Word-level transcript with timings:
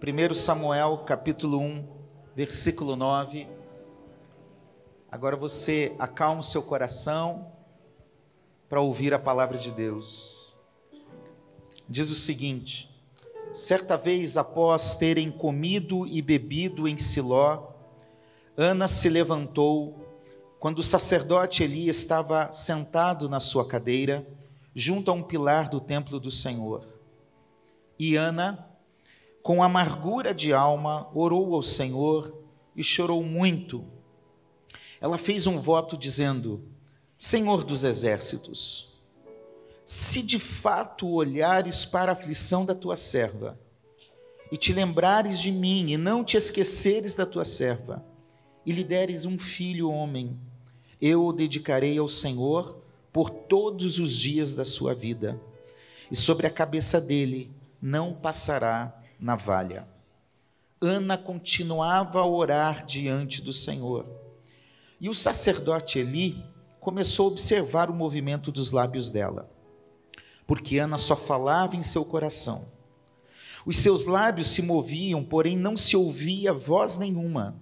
1 0.00 0.32
Samuel 0.32 0.98
capítulo 0.98 1.58
1, 1.58 1.84
versículo 2.32 2.94
9. 2.94 3.48
Agora 5.10 5.34
você 5.34 5.92
acalma 5.98 6.38
o 6.38 6.44
seu 6.44 6.62
coração 6.62 7.50
para 8.68 8.80
ouvir 8.80 9.12
a 9.12 9.18
palavra 9.18 9.58
de 9.58 9.72
Deus. 9.72 10.56
Diz 11.88 12.10
o 12.10 12.14
seguinte: 12.14 12.88
Certa 13.52 13.96
vez, 13.96 14.36
após 14.36 14.94
terem 14.94 15.32
comido 15.32 16.06
e 16.06 16.22
bebido 16.22 16.86
em 16.86 16.96
Siló, 16.96 17.72
Ana 18.56 18.86
se 18.86 19.08
levantou 19.08 19.98
quando 20.60 20.78
o 20.78 20.84
sacerdote 20.84 21.64
Eli 21.64 21.88
estava 21.88 22.52
sentado 22.52 23.28
na 23.28 23.40
sua 23.40 23.66
cadeira, 23.66 24.24
junto 24.72 25.10
a 25.10 25.14
um 25.14 25.24
pilar 25.24 25.68
do 25.68 25.80
templo 25.80 26.20
do 26.20 26.30
Senhor. 26.30 26.86
E 27.98 28.14
Ana, 28.14 28.67
com 29.48 29.62
amargura 29.62 30.34
de 30.34 30.52
alma, 30.52 31.08
orou 31.14 31.54
ao 31.54 31.62
Senhor 31.62 32.34
e 32.76 32.84
chorou 32.84 33.22
muito. 33.24 33.82
Ela 35.00 35.16
fez 35.16 35.46
um 35.46 35.58
voto 35.58 35.96
dizendo: 35.96 36.68
Senhor 37.16 37.64
dos 37.64 37.82
exércitos, 37.82 38.94
se 39.86 40.22
de 40.22 40.38
fato 40.38 41.08
olhares 41.08 41.86
para 41.86 42.12
a 42.12 42.14
aflição 42.14 42.66
da 42.66 42.74
tua 42.74 42.94
serva, 42.94 43.58
e 44.52 44.58
te 44.58 44.70
lembrares 44.70 45.40
de 45.40 45.50
mim, 45.50 45.92
e 45.92 45.96
não 45.96 46.22
te 46.22 46.36
esqueceres 46.36 47.14
da 47.14 47.24
tua 47.24 47.46
serva, 47.46 48.04
e 48.66 48.72
lhe 48.72 48.84
deres 48.84 49.24
um 49.24 49.38
filho 49.38 49.90
homem, 49.90 50.38
eu 51.00 51.24
o 51.24 51.32
dedicarei 51.32 51.96
ao 51.96 52.06
Senhor 52.06 52.76
por 53.10 53.30
todos 53.30 53.98
os 53.98 54.14
dias 54.14 54.52
da 54.52 54.66
sua 54.66 54.94
vida, 54.94 55.40
e 56.10 56.16
sobre 56.18 56.46
a 56.46 56.50
cabeça 56.50 57.00
dele 57.00 57.50
não 57.80 58.12
passará 58.12 58.98
navalha. 59.18 59.86
Ana 60.80 61.18
continuava 61.18 62.20
a 62.20 62.26
orar 62.26 62.86
diante 62.86 63.42
do 63.42 63.52
Senhor. 63.52 64.06
E 65.00 65.08
o 65.08 65.14
sacerdote 65.14 65.98
Eli 65.98 66.44
começou 66.80 67.26
a 67.26 67.32
observar 67.32 67.90
o 67.90 67.94
movimento 67.94 68.50
dos 68.50 68.70
lábios 68.70 69.10
dela, 69.10 69.50
porque 70.46 70.78
Ana 70.78 70.98
só 70.98 71.16
falava 71.16 71.76
em 71.76 71.82
seu 71.82 72.04
coração. 72.04 72.68
Os 73.66 73.78
seus 73.78 74.06
lábios 74.06 74.46
se 74.46 74.62
moviam, 74.62 75.22
porém 75.22 75.56
não 75.56 75.76
se 75.76 75.96
ouvia 75.96 76.52
voz 76.52 76.96
nenhuma. 76.96 77.60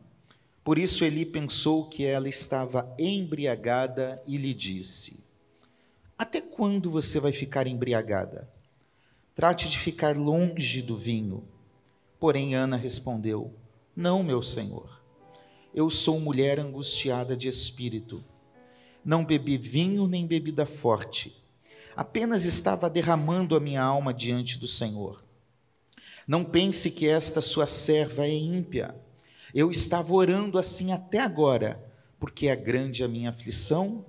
Por 0.63 0.79
isso 0.79 1.05
Eli 1.05 1.25
pensou 1.25 1.89
que 1.89 2.05
ela 2.05 2.29
estava 2.29 2.95
embriagada 2.99 4.23
e 4.27 4.37
lhe 4.37 4.53
disse: 4.53 5.25
Até 6.19 6.41
quando 6.41 6.91
você 6.91 7.19
vai 7.19 7.33
ficar 7.33 7.67
embriagada? 7.67 8.49
Trate 9.35 9.69
de 9.69 9.79
ficar 9.79 10.17
longe 10.17 10.81
do 10.81 10.97
vinho. 10.97 11.47
Porém, 12.19 12.55
Ana 12.55 12.77
respondeu: 12.77 13.55
Não, 13.95 14.23
meu 14.23 14.43
senhor. 14.43 15.01
Eu 15.75 15.91
sou 15.91 16.19
mulher 16.19 16.59
angustiada 16.59 17.37
de 17.37 17.49
espírito. 17.49 18.25
Não 19.05 19.25
bebi 19.25 19.57
vinho 19.57 20.07
nem 20.07 20.27
bebida 20.27 20.65
forte. 20.65 21.37
Apenas 21.95 22.45
estava 22.45 22.91
derramando 22.91 23.55
a 23.55 23.61
minha 23.61 23.83
alma 23.83 24.13
diante 24.13 24.59
do 24.59 24.67
Senhor. 24.67 25.25
Não 26.27 26.45
pense 26.45 26.91
que 26.91 27.07
esta 27.07 27.41
sua 27.41 27.67
serva 27.67 28.27
é 28.27 28.35
ímpia. 28.35 28.95
Eu 29.55 29.71
estava 29.71 30.13
orando 30.13 30.59
assim 30.59 30.93
até 30.93 31.21
agora, 31.21 31.83
porque 32.19 32.49
é 32.49 32.57
grande 32.57 33.05
a 33.05 33.09
minha 33.09 33.31
aflição 33.31 34.05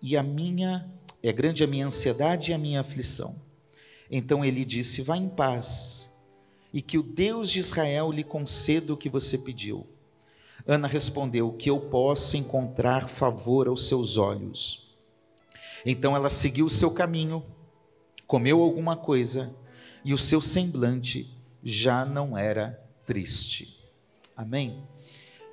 e 0.00 0.16
a 0.16 0.22
minha 0.22 0.88
é 1.22 1.32
grande 1.32 1.64
a 1.64 1.66
minha 1.66 1.86
ansiedade 1.86 2.50
e 2.50 2.54
a 2.54 2.58
minha 2.58 2.80
aflição. 2.80 3.40
Então 4.10 4.44
ele 4.44 4.64
disse: 4.64 5.00
Vá 5.00 5.16
em 5.16 5.28
paz, 5.28 6.11
e 6.72 6.80
que 6.80 6.98
o 6.98 7.02
Deus 7.02 7.50
de 7.50 7.58
Israel 7.58 8.10
lhe 8.10 8.24
conceda 8.24 8.92
o 8.92 8.96
que 8.96 9.08
você 9.08 9.36
pediu. 9.36 9.86
Ana 10.66 10.88
respondeu: 10.88 11.52
Que 11.52 11.70
eu 11.70 11.80
possa 11.80 12.36
encontrar 12.36 13.08
favor 13.08 13.68
aos 13.68 13.86
seus 13.86 14.16
olhos. 14.16 14.96
Então 15.84 16.14
ela 16.14 16.30
seguiu 16.30 16.66
o 16.66 16.70
seu 16.70 16.92
caminho, 16.92 17.44
comeu 18.26 18.62
alguma 18.62 18.96
coisa, 18.96 19.54
e 20.04 20.14
o 20.14 20.18
seu 20.18 20.40
semblante 20.40 21.28
já 21.62 22.04
não 22.04 22.38
era 22.38 22.80
triste. 23.04 23.78
Amém? 24.36 24.86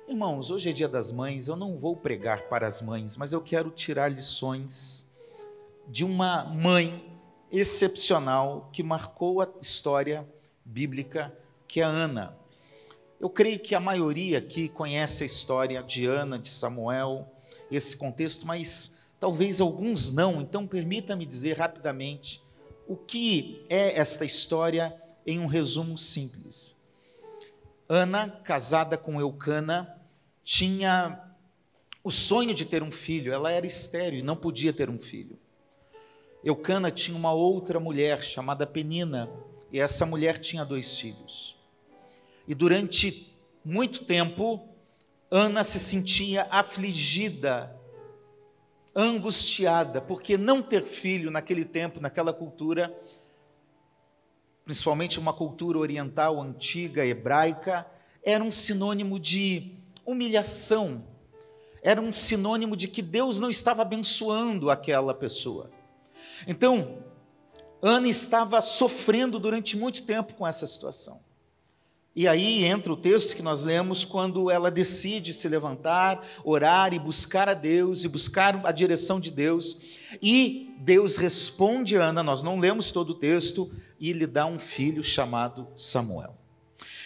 Irmãos, 0.08 0.50
hoje 0.50 0.70
é 0.70 0.72
dia 0.72 0.88
das 0.88 1.12
mães, 1.12 1.46
eu 1.46 1.56
não 1.56 1.78
vou 1.78 1.96
pregar 1.96 2.48
para 2.48 2.66
as 2.66 2.80
mães, 2.80 3.16
mas 3.16 3.32
eu 3.32 3.40
quero 3.40 3.70
tirar 3.70 4.08
lições 4.08 5.08
de 5.86 6.04
uma 6.04 6.44
mãe 6.44 7.04
excepcional 7.50 8.70
que 8.72 8.82
marcou 8.82 9.40
a 9.40 9.48
história 9.60 10.26
bíblica, 10.70 11.36
que 11.66 11.80
é 11.80 11.84
Ana. 11.84 12.36
Eu 13.20 13.28
creio 13.28 13.58
que 13.58 13.74
a 13.74 13.80
maioria 13.80 14.38
aqui 14.38 14.68
conhece 14.68 15.22
a 15.24 15.26
história 15.26 15.82
de 15.82 16.06
Ana, 16.06 16.38
de 16.38 16.48
Samuel, 16.48 17.28
esse 17.70 17.96
contexto, 17.96 18.46
mas 18.46 19.04
talvez 19.18 19.60
alguns 19.60 20.10
não, 20.10 20.40
então 20.40 20.66
permita-me 20.66 21.26
dizer 21.26 21.58
rapidamente 21.58 22.42
o 22.88 22.96
que 22.96 23.64
é 23.68 23.98
esta 23.98 24.24
história 24.24 24.94
em 25.26 25.38
um 25.38 25.46
resumo 25.46 25.98
simples. 25.98 26.76
Ana, 27.88 28.30
casada 28.44 28.96
com 28.96 29.20
Eucana, 29.20 30.00
tinha 30.42 31.20
o 32.02 32.10
sonho 32.10 32.54
de 32.54 32.64
ter 32.64 32.82
um 32.82 32.90
filho, 32.90 33.32
ela 33.32 33.52
era 33.52 33.66
estéril 33.66 34.20
e 34.20 34.22
não 34.22 34.36
podia 34.36 34.72
ter 34.72 34.88
um 34.88 34.98
filho. 34.98 35.38
Eucana 36.42 36.90
tinha 36.90 37.16
uma 37.16 37.32
outra 37.32 37.78
mulher 37.78 38.22
chamada 38.22 38.66
Penina, 38.66 39.28
e 39.72 39.80
essa 39.80 40.04
mulher 40.04 40.38
tinha 40.38 40.64
dois 40.64 40.98
filhos. 40.98 41.56
E 42.46 42.54
durante 42.54 43.32
muito 43.64 44.04
tempo, 44.04 44.68
Ana 45.30 45.62
se 45.62 45.78
sentia 45.78 46.48
afligida, 46.50 47.76
angustiada, 48.94 50.00
porque 50.00 50.36
não 50.36 50.60
ter 50.60 50.84
filho 50.84 51.30
naquele 51.30 51.64
tempo, 51.64 52.00
naquela 52.00 52.32
cultura, 52.32 52.92
principalmente 54.64 55.18
uma 55.18 55.32
cultura 55.32 55.78
oriental 55.78 56.40
antiga, 56.40 57.06
hebraica, 57.06 57.86
era 58.22 58.42
um 58.42 58.50
sinônimo 58.50 59.18
de 59.18 59.76
humilhação, 60.04 61.04
era 61.82 62.00
um 62.00 62.12
sinônimo 62.12 62.76
de 62.76 62.88
que 62.88 63.00
Deus 63.00 63.38
não 63.38 63.48
estava 63.48 63.82
abençoando 63.82 64.70
aquela 64.70 65.14
pessoa. 65.14 65.70
Então, 66.46 66.98
Ana 67.82 68.08
estava 68.08 68.60
sofrendo 68.60 69.38
durante 69.38 69.76
muito 69.76 70.02
tempo 70.02 70.34
com 70.34 70.46
essa 70.46 70.66
situação. 70.66 71.20
E 72.14 72.26
aí 72.26 72.64
entra 72.64 72.92
o 72.92 72.96
texto 72.96 73.36
que 73.36 73.42
nós 73.42 73.62
lemos 73.62 74.04
quando 74.04 74.50
ela 74.50 74.70
decide 74.70 75.32
se 75.32 75.48
levantar, 75.48 76.26
orar 76.44 76.92
e 76.92 76.98
buscar 76.98 77.48
a 77.48 77.54
Deus 77.54 78.04
e 78.04 78.08
buscar 78.08 78.60
a 78.66 78.72
direção 78.72 79.20
de 79.20 79.30
Deus. 79.30 79.78
E 80.20 80.74
Deus 80.78 81.16
responde 81.16 81.96
a 81.96 82.06
Ana, 82.06 82.22
nós 82.22 82.42
não 82.42 82.58
lemos 82.58 82.90
todo 82.90 83.10
o 83.10 83.14
texto, 83.14 83.70
e 83.98 84.12
lhe 84.12 84.26
dá 84.26 84.44
um 84.44 84.58
filho 84.58 85.04
chamado 85.04 85.68
Samuel. 85.76 86.36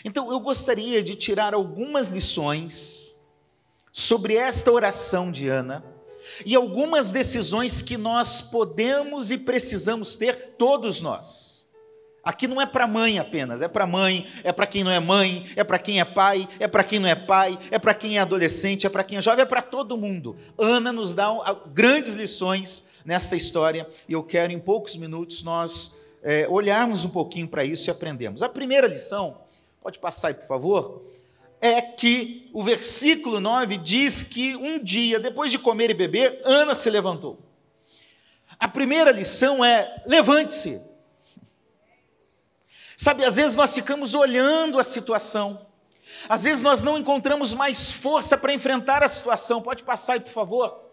Então 0.05 0.33
eu 0.33 0.41
gostaria 0.41 1.03
de 1.03 1.15
tirar 1.15 1.53
algumas 1.53 2.09
lições 2.09 3.15
sobre 3.93 4.37
esta 4.37 4.73
oração 4.73 5.31
de 5.31 5.49
Ana 5.49 5.85
e 6.45 6.55
algumas 6.55 7.11
decisões 7.11 7.83
que 7.83 7.97
nós 7.97 8.41
podemos 8.41 9.31
e 9.31 9.39
precisamos 9.39 10.17
ter, 10.17 10.55
todos 10.59 11.01
nós. 11.01 11.55
Aqui 12.25 12.49
não 12.49 12.59
é 12.59 12.65
para 12.65 12.87
mãe 12.87 13.19
apenas, 13.19 13.61
é 13.61 13.69
para 13.69 13.87
mãe, 13.87 14.27
é 14.43 14.51
para 14.51 14.67
quem 14.67 14.83
não 14.83 14.91
é 14.91 14.99
mãe, 14.99 15.47
é 15.55 15.62
para 15.62 15.79
quem 15.79 16.01
é 16.01 16.05
pai, 16.07 16.49
é 16.59 16.67
para 16.67 16.83
quem 16.83 16.99
não 16.99 17.09
é 17.09 17.15
pai, 17.15 17.59
é 17.71 17.79
para 17.79 17.93
quem 17.93 18.17
é 18.17 18.21
adolescente, 18.21 18.87
é 18.87 18.89
para 18.89 19.05
quem 19.05 19.19
é 19.19 19.23
jovem, 19.23 19.43
é 19.43 19.47
para 19.47 19.61
todo 19.61 19.97
mundo. 19.97 20.35
Ana 20.57 20.91
nos 20.91 21.15
dá 21.15 21.29
grandes 21.67 22.15
lições 22.15 22.83
nessa 23.05 23.37
história 23.37 23.87
e 24.09 24.15
eu 24.15 24.23
quero 24.23 24.53
em 24.53 24.59
poucos 24.59 24.97
minutos 24.97 25.43
nós 25.43 25.95
é, 26.23 26.49
olharmos 26.49 27.05
um 27.05 27.11
pouquinho 27.11 27.47
para 27.47 27.62
isso 27.62 27.91
e 27.91 27.93
aprendemos. 27.93 28.43
A 28.43 28.49
primeira 28.49 28.87
lição, 28.87 29.37
pode 29.83 29.99
passar 29.99 30.29
aí 30.29 30.35
por 30.35 30.47
favor, 30.47 31.03
é 31.64 31.81
que 31.81 32.50
o 32.52 32.62
versículo 32.62 33.40
9 33.40 33.78
diz 33.78 34.22
que 34.22 34.55
um 34.55 34.78
dia, 34.78 35.19
depois 35.19 35.50
de 35.50 35.58
comer 35.58 35.88
e 35.88 35.94
beber, 35.94 36.43
Ana 36.44 36.75
se 36.75 36.90
levantou. 36.90 37.38
A 38.61 38.69
primeira 38.69 39.11
lição 39.11 39.64
é: 39.64 40.02
levante-se. 40.05 40.78
Sabe, 42.99 43.25
às 43.25 43.37
vezes 43.37 43.56
nós 43.56 43.75
ficamos 43.75 44.14
olhando 44.14 44.78
a 44.78 44.84
situação, 44.84 45.66
às 46.28 46.44
vezes 46.44 46.62
nós 46.62 46.82
não 46.82 46.99
encontramos 46.99 47.55
mais 47.55 47.90
força 47.90 48.37
para 48.37 48.52
enfrentar 48.52 49.02
a 49.02 49.08
situação. 49.08 49.62
Pode 49.62 49.84
passar 49.84 50.12
aí, 50.12 50.20
por 50.20 50.32
favor. 50.32 50.83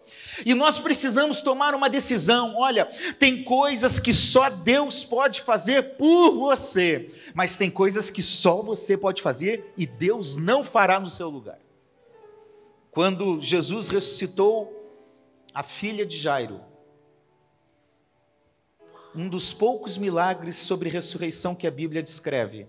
E 0.44 0.54
nós 0.54 0.78
precisamos 0.78 1.40
tomar 1.40 1.74
uma 1.74 1.88
decisão. 1.88 2.56
Olha, 2.56 2.86
tem 3.18 3.44
coisas 3.44 3.98
que 3.98 4.12
só 4.12 4.48
Deus 4.48 5.04
pode 5.04 5.42
fazer 5.42 5.96
por 5.96 6.32
você, 6.32 7.10
mas 7.34 7.56
tem 7.56 7.70
coisas 7.70 8.10
que 8.10 8.22
só 8.22 8.62
você 8.62 8.96
pode 8.96 9.22
fazer 9.22 9.72
e 9.76 9.86
Deus 9.86 10.36
não 10.36 10.64
fará 10.64 10.98
no 10.98 11.08
seu 11.08 11.28
lugar. 11.28 11.58
Quando 12.90 13.40
Jesus 13.40 13.88
ressuscitou 13.88 14.78
a 15.54 15.62
filha 15.62 16.04
de 16.04 16.16
Jairo, 16.16 16.60
um 19.14 19.28
dos 19.28 19.52
poucos 19.52 19.98
milagres 19.98 20.56
sobre 20.56 20.88
ressurreição 20.88 21.54
que 21.54 21.66
a 21.66 21.70
Bíblia 21.70 22.02
descreve. 22.02 22.66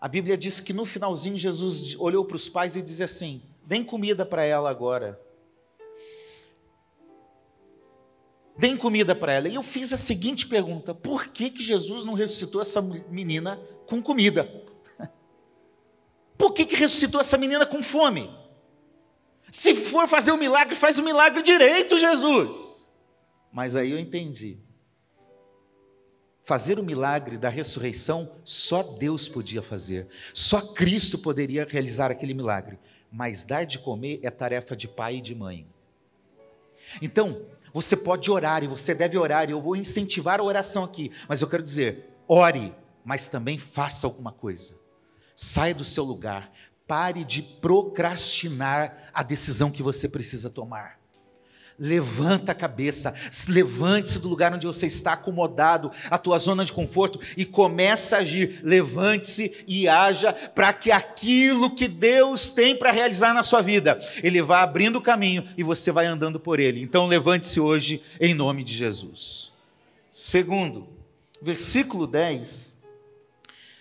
A 0.00 0.08
Bíblia 0.08 0.36
diz 0.36 0.60
que 0.60 0.72
no 0.72 0.84
finalzinho 0.84 1.36
Jesus 1.36 1.96
olhou 1.98 2.24
para 2.24 2.36
os 2.36 2.48
pais 2.48 2.76
e 2.76 2.82
disse 2.82 3.02
assim: 3.02 3.42
deem 3.64 3.84
comida 3.84 4.24
para 4.24 4.44
ela 4.44 4.70
agora. 4.70 5.20
Deem 8.58 8.76
comida 8.76 9.14
para 9.14 9.32
ela. 9.32 9.48
E 9.48 9.54
eu 9.54 9.62
fiz 9.62 9.92
a 9.92 9.96
seguinte 9.96 10.46
pergunta: 10.46 10.92
por 10.92 11.28
que, 11.28 11.48
que 11.48 11.62
Jesus 11.62 12.04
não 12.04 12.14
ressuscitou 12.14 12.60
essa 12.60 12.82
menina 12.82 13.56
com 13.86 14.02
comida? 14.02 14.52
Por 16.36 16.52
que, 16.52 16.66
que 16.66 16.74
ressuscitou 16.74 17.20
essa 17.20 17.38
menina 17.38 17.64
com 17.64 17.82
fome? 17.82 18.30
Se 19.50 19.74
for 19.74 20.06
fazer 20.08 20.30
o 20.30 20.34
um 20.34 20.38
milagre, 20.38 20.74
faz 20.74 20.98
o 20.98 21.02
um 21.02 21.04
milagre 21.04 21.42
direito, 21.42 21.96
Jesus. 21.96 22.86
Mas 23.52 23.74
aí 23.74 23.92
eu 23.92 23.98
entendi. 23.98 24.58
Fazer 26.44 26.78
o 26.78 26.82
milagre 26.82 27.36
da 27.38 27.48
ressurreição, 27.48 28.36
só 28.44 28.82
Deus 28.82 29.28
podia 29.28 29.62
fazer. 29.62 30.06
Só 30.34 30.60
Cristo 30.60 31.18
poderia 31.18 31.66
realizar 31.68 32.10
aquele 32.10 32.34
milagre. 32.34 32.78
Mas 33.10 33.44
dar 33.44 33.64
de 33.64 33.78
comer 33.78 34.20
é 34.22 34.30
tarefa 34.30 34.76
de 34.76 34.88
pai 34.88 35.16
e 35.16 35.20
de 35.20 35.34
mãe. 35.34 35.66
Então, 37.02 37.42
você 37.72 37.96
pode 37.96 38.30
orar 38.30 38.62
e 38.64 38.66
você 38.66 38.94
deve 38.94 39.16
orar, 39.18 39.48
e 39.48 39.52
eu 39.52 39.60
vou 39.60 39.76
incentivar 39.76 40.40
a 40.40 40.42
oração 40.42 40.84
aqui, 40.84 41.10
mas 41.28 41.42
eu 41.42 41.48
quero 41.48 41.62
dizer: 41.62 42.16
ore, 42.26 42.74
mas 43.04 43.28
também 43.28 43.58
faça 43.58 44.06
alguma 44.06 44.32
coisa. 44.32 44.78
Saia 45.34 45.74
do 45.74 45.84
seu 45.84 46.04
lugar, 46.04 46.52
pare 46.86 47.24
de 47.24 47.42
procrastinar 47.42 49.10
a 49.12 49.22
decisão 49.22 49.70
que 49.70 49.82
você 49.82 50.08
precisa 50.08 50.50
tomar. 50.50 50.97
Levanta 51.78 52.50
a 52.50 52.54
cabeça, 52.56 53.14
levante-se 53.46 54.18
do 54.18 54.28
lugar 54.28 54.52
onde 54.52 54.66
você 54.66 54.86
está 54.86 55.12
acomodado, 55.12 55.92
a 56.10 56.18
tua 56.18 56.36
zona 56.36 56.64
de 56.64 56.72
conforto 56.72 57.20
e 57.36 57.44
comece 57.44 58.16
a 58.16 58.18
agir. 58.18 58.60
Levante-se 58.64 59.64
e 59.64 59.88
haja 59.88 60.32
para 60.32 60.72
que 60.72 60.90
aquilo 60.90 61.70
que 61.70 61.86
Deus 61.86 62.48
tem 62.48 62.76
para 62.76 62.90
realizar 62.90 63.32
na 63.32 63.44
sua 63.44 63.60
vida, 63.60 64.00
ele 64.24 64.42
vá 64.42 64.62
abrindo 64.62 64.96
o 64.96 65.02
caminho 65.02 65.48
e 65.56 65.62
você 65.62 65.92
vai 65.92 66.06
andando 66.06 66.40
por 66.40 66.58
ele. 66.58 66.82
Então 66.82 67.06
levante-se 67.06 67.60
hoje 67.60 68.02
em 68.20 68.34
nome 68.34 68.64
de 68.64 68.74
Jesus. 68.74 69.52
Segundo, 70.10 70.88
versículo 71.40 72.08
10 72.08 72.76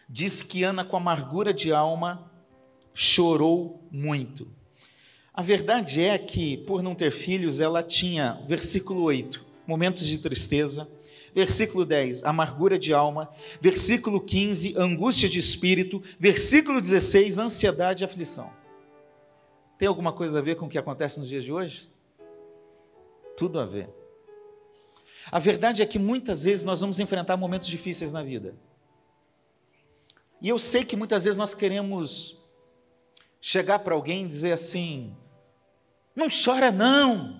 diz 0.07 0.43
que 0.43 0.63
Ana 0.63 0.85
com 0.85 0.97
amargura 0.97 1.51
de 1.51 1.73
alma 1.73 2.31
chorou 2.93 3.83
muito. 3.91 4.47
A 5.37 5.43
verdade 5.43 6.01
é 6.01 6.17
que, 6.17 6.57
por 6.57 6.81
não 6.81 6.95
ter 6.95 7.11
filhos, 7.11 7.59
ela 7.59 7.83
tinha, 7.83 8.43
versículo 8.47 9.03
8, 9.03 9.45
momentos 9.67 10.03
de 10.03 10.17
tristeza. 10.17 10.89
Versículo 11.31 11.85
10, 11.85 12.23
amargura 12.23 12.79
de 12.79 12.91
alma. 12.91 13.29
Versículo 13.61 14.19
15, 14.19 14.73
angústia 14.75 15.29
de 15.29 15.37
espírito. 15.37 16.01
Versículo 16.19 16.81
16, 16.81 17.37
ansiedade 17.37 18.03
e 18.03 18.05
aflição. 18.05 18.49
Tem 19.77 19.87
alguma 19.87 20.11
coisa 20.11 20.39
a 20.39 20.41
ver 20.41 20.55
com 20.55 20.65
o 20.65 20.69
que 20.69 20.77
acontece 20.79 21.19
nos 21.19 21.29
dias 21.29 21.43
de 21.43 21.53
hoje? 21.53 21.87
Tudo 23.37 23.59
a 23.59 23.65
ver. 23.67 23.91
A 25.31 25.37
verdade 25.37 25.83
é 25.83 25.85
que 25.85 25.99
muitas 25.99 26.45
vezes 26.45 26.65
nós 26.65 26.81
vamos 26.81 26.99
enfrentar 26.99 27.37
momentos 27.37 27.67
difíceis 27.67 28.11
na 28.11 28.23
vida. 28.23 28.55
E 30.41 30.49
eu 30.49 30.57
sei 30.57 30.83
que 30.83 30.95
muitas 30.95 31.25
vezes 31.25 31.37
nós 31.37 31.53
queremos 31.53 32.43
chegar 33.39 33.77
para 33.77 33.93
alguém 33.93 34.25
e 34.25 34.27
dizer 34.27 34.53
assim: 34.53 35.15
não 36.17 36.27
chora, 36.29 36.71
não. 36.71 37.37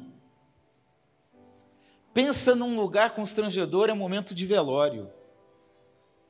Pensa 2.14 2.56
num 2.56 2.80
lugar 2.80 3.16
constrangedor, 3.16 3.90
é 3.90 3.94
momento 3.94 4.36
de 4.36 4.46
velório. 4.46 5.12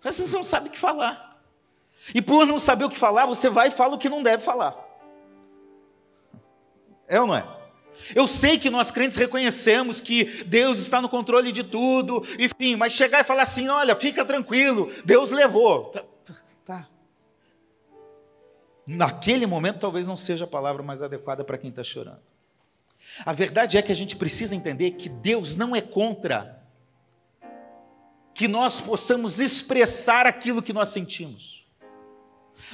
Você 0.02 0.36
não 0.36 0.44
sabe 0.44 0.70
o 0.70 0.72
que 0.72 0.78
falar. 0.78 1.42
E 2.16 2.22
por 2.22 2.46
não 2.46 2.58
saber 2.58 2.86
o 2.86 2.90
que 2.90 2.98
falar, 2.98 3.26
você 3.26 3.50
vai 3.50 3.68
e 3.68 3.72
fala 3.72 3.96
o 3.96 3.98
que 3.98 4.08
não 4.08 4.24
deve 4.24 4.42
falar. 4.44 4.76
É 7.06 7.20
ou 7.20 7.28
não 7.28 7.36
é? 7.36 7.46
Eu 8.16 8.28
sei 8.28 8.58
que 8.58 8.70
nós 8.70 8.92
crentes 8.92 9.18
reconhecemos 9.18 10.00
que 10.00 10.44
Deus 10.44 10.80
está 10.80 11.02
no 11.02 11.10
controle 11.10 11.52
de 11.52 11.64
tudo, 11.64 12.24
enfim, 12.40 12.76
mas 12.76 12.94
chegar 12.94 13.22
e 13.22 13.24
falar 13.24 13.44
assim: 13.44 13.68
olha, 13.68 13.96
fica 13.96 14.24
tranquilo, 14.24 14.90
Deus 15.04 15.32
levou. 15.32 15.86
Tá. 15.86 16.04
tá. 16.66 16.88
Naquele 18.86 19.46
momento, 19.46 19.80
talvez 19.80 20.08
não 20.08 20.16
seja 20.16 20.46
a 20.46 20.48
palavra 20.48 20.84
mais 20.84 21.02
adequada 21.02 21.44
para 21.44 21.58
quem 21.58 21.70
está 21.72 21.84
chorando. 21.84 22.26
A 23.25 23.33
verdade 23.33 23.77
é 23.77 23.81
que 23.81 23.92
a 23.92 23.95
gente 23.95 24.15
precisa 24.15 24.56
entender 24.56 24.92
que 24.92 25.09
Deus 25.09 25.56
não 25.56 25.75
é 25.75 25.81
contra 25.81 26.57
que 28.33 28.48
nós 28.48 28.80
possamos 28.80 29.39
expressar 29.39 30.27
aquilo 30.27 30.62
que 30.62 30.71
nós 30.71 30.89
sentimos. 30.89 31.65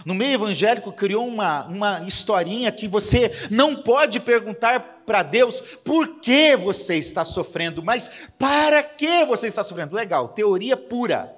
No 0.05 0.13
meio 0.13 0.33
evangélico 0.33 0.91
criou 0.91 1.25
uma, 1.27 1.65
uma 1.65 2.01
historinha 2.03 2.71
que 2.71 2.87
você 2.87 3.31
não 3.49 3.81
pode 3.81 4.19
perguntar 4.19 5.03
para 5.05 5.23
Deus 5.23 5.61
por 5.83 6.19
que 6.19 6.55
você 6.55 6.95
está 6.95 7.23
sofrendo, 7.23 7.83
mas 7.83 8.09
para 8.37 8.81
que 8.83 9.25
você 9.25 9.47
está 9.47 9.63
sofrendo. 9.63 9.95
Legal, 9.95 10.29
teoria 10.29 10.75
pura. 10.75 11.33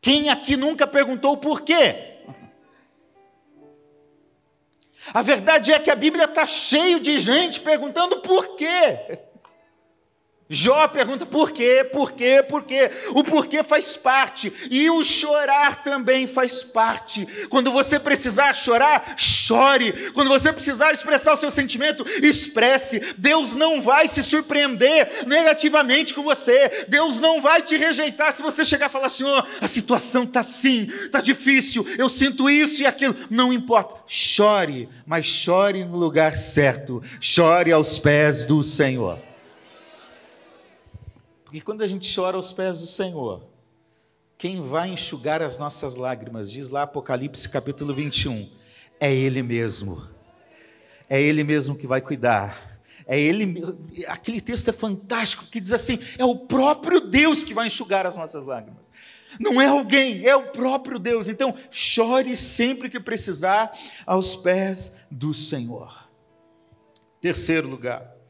Quem 0.00 0.28
aqui 0.28 0.56
nunca 0.56 0.86
perguntou 0.86 1.36
por 1.36 1.62
quê? 1.62 2.11
A 5.12 5.22
verdade 5.22 5.72
é 5.72 5.78
que 5.78 5.90
a 5.90 5.96
Bíblia 5.96 6.24
está 6.24 6.46
cheio 6.46 7.00
de 7.00 7.18
gente 7.18 7.60
perguntando 7.60 8.20
por 8.20 8.56
quê. 8.56 9.18
Jó 10.54 10.86
pergunta 10.86 11.24
por 11.24 11.50
quê, 11.50 11.82
por 11.82 12.12
quê, 12.12 12.44
por 12.46 12.62
quê. 12.64 12.90
O 13.14 13.24
porquê 13.24 13.62
faz 13.62 13.96
parte 13.96 14.52
e 14.70 14.90
o 14.90 15.02
chorar 15.02 15.82
também 15.82 16.26
faz 16.26 16.62
parte. 16.62 17.26
Quando 17.48 17.72
você 17.72 17.98
precisar 17.98 18.52
chorar, 18.52 19.14
chore. 19.16 20.10
Quando 20.12 20.28
você 20.28 20.52
precisar 20.52 20.92
expressar 20.92 21.32
o 21.32 21.36
seu 21.38 21.50
sentimento, 21.50 22.04
expresse. 22.22 23.00
Deus 23.16 23.54
não 23.54 23.80
vai 23.80 24.06
se 24.06 24.22
surpreender 24.22 25.26
negativamente 25.26 26.12
com 26.12 26.22
você. 26.22 26.84
Deus 26.86 27.18
não 27.18 27.40
vai 27.40 27.62
te 27.62 27.78
rejeitar 27.78 28.30
se 28.30 28.42
você 28.42 28.62
chegar 28.62 28.90
e 28.90 28.92
falar 28.92 29.06
assim: 29.06 29.24
oh, 29.24 29.42
a 29.58 29.66
situação 29.66 30.24
está 30.24 30.40
assim, 30.40 30.86
está 31.04 31.22
difícil, 31.22 31.86
eu 31.96 32.10
sinto 32.10 32.50
isso 32.50 32.82
e 32.82 32.86
aquilo. 32.86 33.16
Não 33.30 33.54
importa. 33.54 34.02
Chore, 34.06 34.86
mas 35.06 35.24
chore 35.24 35.82
no 35.82 35.96
lugar 35.96 36.34
certo. 36.34 37.02
Chore 37.22 37.72
aos 37.72 37.98
pés 37.98 38.44
do 38.44 38.62
Senhor. 38.62 39.31
Porque 41.52 41.60
quando 41.60 41.82
a 41.82 41.86
gente 41.86 42.10
chora 42.14 42.34
aos 42.34 42.50
pés 42.50 42.80
do 42.80 42.86
Senhor, 42.86 43.44
quem 44.38 44.62
vai 44.62 44.88
enxugar 44.88 45.42
as 45.42 45.58
nossas 45.58 45.96
lágrimas, 45.96 46.50
diz 46.50 46.70
lá 46.70 46.84
Apocalipse 46.84 47.46
capítulo 47.46 47.94
21, 47.94 48.50
é 48.98 49.12
Ele 49.12 49.42
mesmo. 49.42 50.08
É 51.10 51.20
Ele 51.20 51.44
mesmo 51.44 51.76
que 51.76 51.86
vai 51.86 52.00
cuidar. 52.00 52.80
É 53.06 53.20
Ele. 53.20 53.62
Aquele 54.08 54.40
texto 54.40 54.70
é 54.70 54.72
fantástico, 54.72 55.44
que 55.44 55.60
diz 55.60 55.74
assim: 55.74 55.98
é 56.16 56.24
o 56.24 56.38
próprio 56.38 57.02
Deus 57.02 57.44
que 57.44 57.52
vai 57.52 57.66
enxugar 57.66 58.06
as 58.06 58.16
nossas 58.16 58.44
lágrimas. 58.44 58.80
Não 59.38 59.60
é 59.60 59.66
alguém, 59.66 60.24
é 60.26 60.34
o 60.34 60.52
próprio 60.52 60.98
Deus. 60.98 61.28
Então, 61.28 61.54
chore 61.70 62.34
sempre 62.34 62.88
que 62.88 62.98
precisar 62.98 63.78
aos 64.06 64.34
pés 64.34 65.04
do 65.10 65.34
Senhor. 65.34 66.08
Terceiro 67.20 67.68
lugar, 67.68 68.21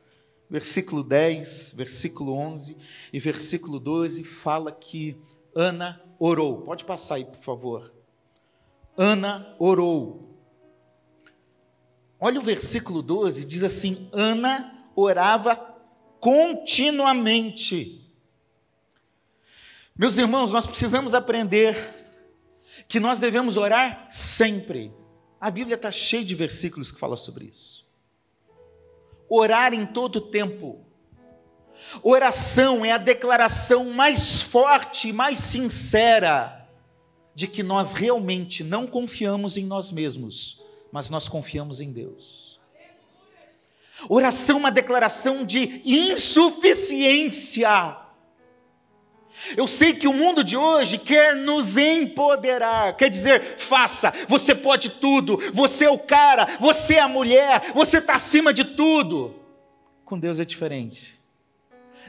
versículo 0.52 1.02
10, 1.02 1.73
versículo 1.75 2.35
11 2.35 2.76
e 3.11 3.18
versículo 3.18 3.80
12 3.80 4.23
fala 4.23 4.71
que 4.71 5.16
Ana 5.56 5.99
orou. 6.18 6.61
Pode 6.61 6.85
passar 6.85 7.14
aí, 7.14 7.25
por 7.25 7.42
favor. 7.42 7.90
Ana 8.94 9.56
orou. 9.59 10.38
Olha 12.21 12.38
o 12.38 12.42
versículo 12.42 13.00
12, 13.00 13.47
diz 13.47 13.62
assim: 13.62 14.11
Ana 14.12 14.90
orava 14.94 15.56
continuamente. 16.21 18.06
Meus 19.97 20.18
irmãos, 20.18 20.52
nós 20.52 20.66
precisamos 20.66 21.14
aprender 21.14 21.75
que 22.87 23.00
nós 23.00 23.18
devemos 23.18 23.56
orar 23.56 24.06
sempre. 24.11 24.92
A 25.40 25.50
Bíblia 25.50 25.76
está 25.76 25.90
cheia 25.90 26.23
de 26.23 26.35
versículos 26.35 26.92
que 26.92 27.00
falam 27.00 27.16
sobre 27.16 27.47
isso 27.47 27.90
orar 29.34 29.72
em 29.72 29.86
todo 29.86 30.20
tempo. 30.20 30.84
Oração 32.02 32.84
é 32.84 32.92
a 32.92 32.98
declaração 32.98 33.88
mais 33.90 34.42
forte 34.42 35.10
mais 35.12 35.38
sincera 35.38 36.68
de 37.34 37.46
que 37.46 37.62
nós 37.62 37.94
realmente 37.94 38.62
não 38.62 38.86
confiamos 38.86 39.56
em 39.56 39.64
nós 39.64 39.90
mesmos, 39.90 40.60
mas 40.92 41.08
nós 41.08 41.28
confiamos 41.28 41.80
em 41.80 41.90
Deus. 41.90 42.60
Oração 44.06 44.56
é 44.56 44.60
uma 44.60 44.70
declaração 44.70 45.46
de 45.46 45.80
insuficiência 45.84 48.01
eu 49.56 49.66
sei 49.66 49.92
que 49.92 50.06
o 50.06 50.12
mundo 50.12 50.44
de 50.44 50.56
hoje 50.56 50.98
quer 50.98 51.34
nos 51.36 51.76
empoderar, 51.76 52.96
quer 52.96 53.08
dizer, 53.08 53.56
faça, 53.58 54.12
você 54.28 54.54
pode 54.54 54.90
tudo, 54.90 55.38
você 55.52 55.84
é 55.86 55.90
o 55.90 55.98
cara, 55.98 56.46
você 56.60 56.94
é 56.94 57.00
a 57.00 57.08
mulher, 57.08 57.72
você 57.74 57.98
está 57.98 58.14
acima 58.14 58.52
de 58.52 58.64
tudo. 58.64 59.34
Com 60.04 60.18
Deus 60.18 60.38
é 60.38 60.44
diferente. 60.44 61.20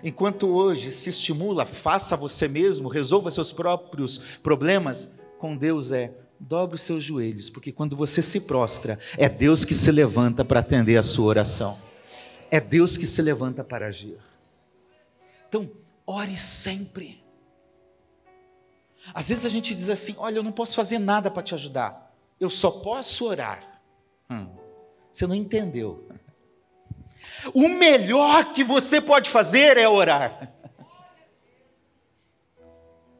Enquanto 0.03 0.49
hoje 0.49 0.91
se 0.91 1.09
estimula, 1.09 1.65
faça 1.65 2.17
você 2.17 2.47
mesmo, 2.47 2.89
resolva 2.89 3.31
seus 3.31 3.51
próprios 3.51 4.17
problemas, 4.41 5.09
com 5.39 5.55
Deus 5.55 5.91
é, 5.91 6.13
dobre 6.39 6.75
os 6.75 6.81
seus 6.81 7.03
joelhos, 7.03 7.49
porque 7.49 7.71
quando 7.71 7.95
você 7.95 8.21
se 8.21 8.41
prostra, 8.41 8.99
é 9.17 9.29
Deus 9.29 9.63
que 9.63 9.73
se 9.73 9.91
levanta 9.91 10.43
para 10.43 10.59
atender 10.59 10.97
a 10.97 11.03
sua 11.03 11.25
oração. 11.25 11.77
É 12.51 12.59
Deus 12.59 12.97
que 12.97 13.05
se 13.05 13.21
levanta 13.21 13.63
para 13.63 13.87
agir. 13.87 14.17
Então, 15.47 15.69
ore 16.05 16.38
sempre. 16.38 17.24
Às 19.13 19.29
vezes 19.29 19.45
a 19.45 19.50
gente 19.50 19.74
diz 19.74 19.89
assim: 19.89 20.15
Olha, 20.17 20.38
eu 20.38 20.43
não 20.43 20.51
posso 20.51 20.75
fazer 20.75 21.00
nada 21.00 21.29
para 21.31 21.43
te 21.43 21.53
ajudar, 21.53 22.15
eu 22.39 22.50
só 22.50 22.69
posso 22.72 23.25
orar. 23.25 23.81
Hum, 24.29 24.48
você 25.12 25.25
não 25.27 25.36
entendeu. 25.36 26.07
O 27.53 27.67
melhor 27.69 28.53
que 28.53 28.63
você 28.63 29.01
pode 29.01 29.29
fazer 29.29 29.77
é 29.77 29.88
orar. 29.88 30.53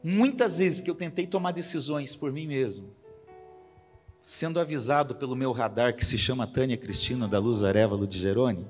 Muitas 0.02 0.58
vezes 0.58 0.82
que 0.82 0.90
eu 0.90 0.94
tentei 0.94 1.26
tomar 1.26 1.52
decisões 1.52 2.14
por 2.14 2.30
mim 2.30 2.46
mesmo, 2.46 2.94
sendo 4.20 4.60
avisado 4.60 5.14
pelo 5.14 5.34
meu 5.34 5.50
radar 5.52 5.96
que 5.96 6.04
se 6.04 6.18
chama 6.18 6.46
Tânia 6.46 6.76
Cristina 6.76 7.26
da 7.26 7.38
Luz 7.38 7.64
Arévalo 7.64 8.06
de 8.06 8.18
Jerônimo, 8.18 8.68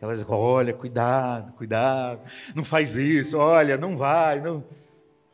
ela 0.00 0.14
diz: 0.14 0.24
olha, 0.28 0.72
cuidado, 0.72 1.52
cuidado, 1.52 2.22
não 2.54 2.64
faz 2.64 2.96
isso, 2.96 3.36
olha, 3.36 3.76
não 3.76 3.96
vai, 3.96 4.40
não. 4.40 4.64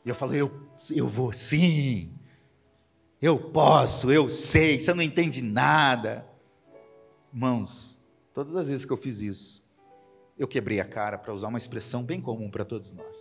E 0.04 0.08
eu 0.08 0.14
falo: 0.14 0.34
eu, 0.34 0.50
eu 0.90 1.06
vou 1.06 1.32
sim, 1.32 2.12
eu 3.22 3.38
posso, 3.38 4.10
eu 4.10 4.28
sei, 4.28 4.80
você 4.80 4.92
não 4.92 5.02
entende 5.02 5.40
nada. 5.40 6.26
Irmãos, 7.32 7.98
todas 8.34 8.56
as 8.56 8.68
vezes 8.68 8.84
que 8.84 8.92
eu 8.92 8.96
fiz 8.96 9.20
isso, 9.20 9.62
eu 10.38 10.48
quebrei 10.48 10.80
a 10.80 10.84
cara, 10.84 11.16
para 11.16 11.32
usar 11.32 11.48
uma 11.48 11.58
expressão 11.58 12.02
bem 12.02 12.20
comum 12.20 12.50
para 12.50 12.64
todos 12.64 12.92
nós. 12.92 13.16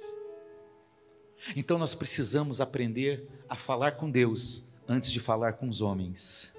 Então 1.56 1.78
nós 1.78 1.94
precisamos 1.94 2.60
aprender 2.60 3.28
a 3.48 3.56
falar 3.56 3.94
com 3.94 4.10
Deus 4.10 4.70
antes 4.88 5.12
de 5.12 5.20
falar 5.20 5.54
com 5.54 5.68
os 5.68 5.82
homens. 5.82 6.54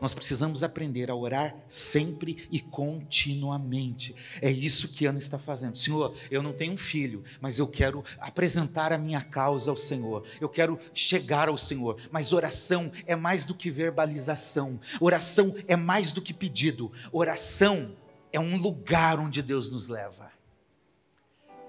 Nós 0.00 0.12
precisamos 0.12 0.62
aprender 0.62 1.10
a 1.10 1.14
orar 1.14 1.54
sempre 1.66 2.46
e 2.50 2.60
continuamente. 2.60 4.14
É 4.42 4.50
isso 4.50 4.88
que 4.88 5.06
Ana 5.06 5.18
está 5.18 5.38
fazendo. 5.38 5.78
Senhor, 5.78 6.14
eu 6.30 6.42
não 6.42 6.52
tenho 6.52 6.74
um 6.74 6.76
filho, 6.76 7.24
mas 7.40 7.58
eu 7.58 7.66
quero 7.66 8.04
apresentar 8.18 8.92
a 8.92 8.98
minha 8.98 9.22
causa 9.22 9.70
ao 9.70 9.76
Senhor. 9.76 10.24
Eu 10.40 10.48
quero 10.48 10.78
chegar 10.92 11.48
ao 11.48 11.56
Senhor. 11.56 11.96
Mas 12.10 12.32
oração 12.32 12.92
é 13.06 13.16
mais 13.16 13.44
do 13.44 13.54
que 13.54 13.70
verbalização. 13.70 14.78
Oração 15.00 15.54
é 15.66 15.76
mais 15.76 16.12
do 16.12 16.20
que 16.20 16.34
pedido. 16.34 16.92
Oração 17.12 17.96
é 18.32 18.38
um 18.38 18.56
lugar 18.56 19.18
onde 19.18 19.42
Deus 19.42 19.70
nos 19.70 19.88
leva 19.88 20.30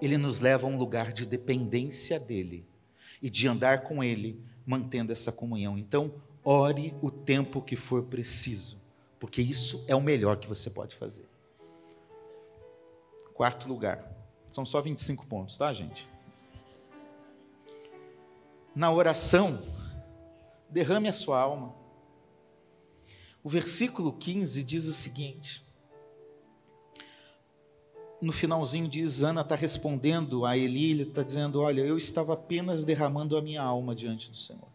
ele 0.01 0.17
nos 0.17 0.39
leva 0.39 0.65
a 0.65 0.69
um 0.69 0.77
lugar 0.77 1.13
de 1.13 1.25
dependência 1.25 2.19
dele 2.19 2.65
e 3.21 3.29
de 3.29 3.47
andar 3.47 3.83
com 3.83 4.03
ele, 4.03 4.41
mantendo 4.65 5.11
essa 5.11 5.31
comunhão. 5.31 5.77
Então, 5.77 6.15
ore 6.43 6.95
o 7.01 7.11
tempo 7.11 7.61
que 7.61 7.75
for 7.75 8.03
preciso, 8.03 8.79
porque 9.19 9.41
isso 9.41 9.83
é 9.87 9.95
o 9.95 10.01
melhor 10.01 10.37
que 10.37 10.47
você 10.47 10.69
pode 10.69 10.95
fazer. 10.95 11.25
Quarto 13.33 13.67
lugar. 13.67 14.11
São 14.51 14.65
só 14.65 14.81
25 14.81 15.25
pontos, 15.25 15.57
tá, 15.57 15.71
gente? 15.71 16.07
Na 18.75 18.91
oração, 18.91 19.63
derrame 20.69 21.07
a 21.07 21.13
sua 21.13 21.39
alma. 21.39 21.73
O 23.43 23.49
versículo 23.49 24.13
15 24.13 24.63
diz 24.63 24.87
o 24.87 24.93
seguinte: 24.93 25.63
no 28.21 28.31
finalzinho 28.31 28.87
diz, 28.87 29.23
Ana 29.23 29.41
está 29.41 29.55
respondendo 29.55 30.45
a 30.45 30.55
Eli, 30.55 30.91
ele 30.91 31.03
está 31.03 31.23
dizendo: 31.23 31.59
Olha, 31.59 31.81
eu 31.81 31.97
estava 31.97 32.33
apenas 32.33 32.83
derramando 32.83 33.35
a 33.35 33.41
minha 33.41 33.61
alma 33.61 33.95
diante 33.95 34.29
do 34.29 34.37
Senhor. 34.37 34.70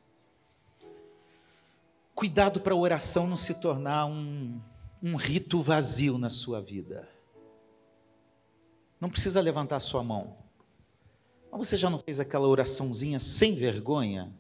Cuidado 2.17 2.63
para 2.63 2.73
a 2.73 2.77
oração 2.77 3.27
não 3.27 3.37
se 3.37 3.61
tornar 3.61 4.07
um, 4.07 4.59
um 5.03 5.17
rito 5.17 5.61
vazio 5.61 6.17
na 6.17 6.31
sua 6.31 6.63
vida. 6.63 7.07
Não 8.99 9.11
precisa 9.11 9.39
levantar 9.39 9.81
sua 9.81 10.03
mão. 10.03 10.35
Mas 11.53 11.69
você 11.69 11.77
já 11.77 11.91
não 11.91 11.99
fez 11.99 12.19
aquela 12.19 12.49
oraçãozinha 12.49 13.21
sem 13.21 13.55
vergonha 13.55 14.33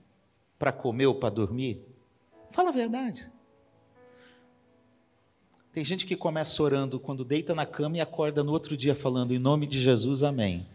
para 0.58 0.72
comer 0.72 1.04
ou 1.04 1.16
para 1.16 1.28
dormir? 1.28 1.84
Fala 2.50 2.70
a 2.70 2.72
verdade. 2.72 3.30
Tem 5.70 5.84
gente 5.84 6.06
que 6.06 6.16
começa 6.16 6.62
orando 6.62 6.98
quando 6.98 7.26
deita 7.26 7.54
na 7.54 7.66
cama 7.66 7.98
e 7.98 8.00
acorda 8.00 8.42
no 8.42 8.52
outro 8.52 8.74
dia 8.74 8.94
falando 8.94 9.34
em 9.34 9.38
nome 9.38 9.66
de 9.66 9.82
Jesus, 9.82 10.22
amém. 10.22 10.66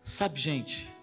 Sabe, 0.00 0.38
gente, 0.38 0.93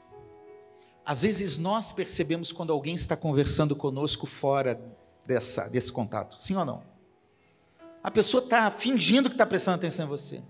às 1.12 1.24
vezes 1.24 1.58
nós 1.58 1.92
percebemos 1.92 2.54
quando 2.54 2.72
alguém 2.72 2.96
está 2.96 3.18
conversando 3.18 3.76
conosco 3.76 4.26
fora 4.26 4.82
dessa, 5.26 5.68
desse 5.68 5.92
contato, 5.92 6.40
sim 6.40 6.56
ou 6.56 6.64
não? 6.64 6.84
A 8.02 8.10
pessoa 8.10 8.42
está 8.42 8.72
fingindo 8.72 9.28
que 9.28 9.36
está 9.36 9.46
prestando 9.46 9.76
atenção 9.76 10.06
em 10.06 10.08
você, 10.08 10.42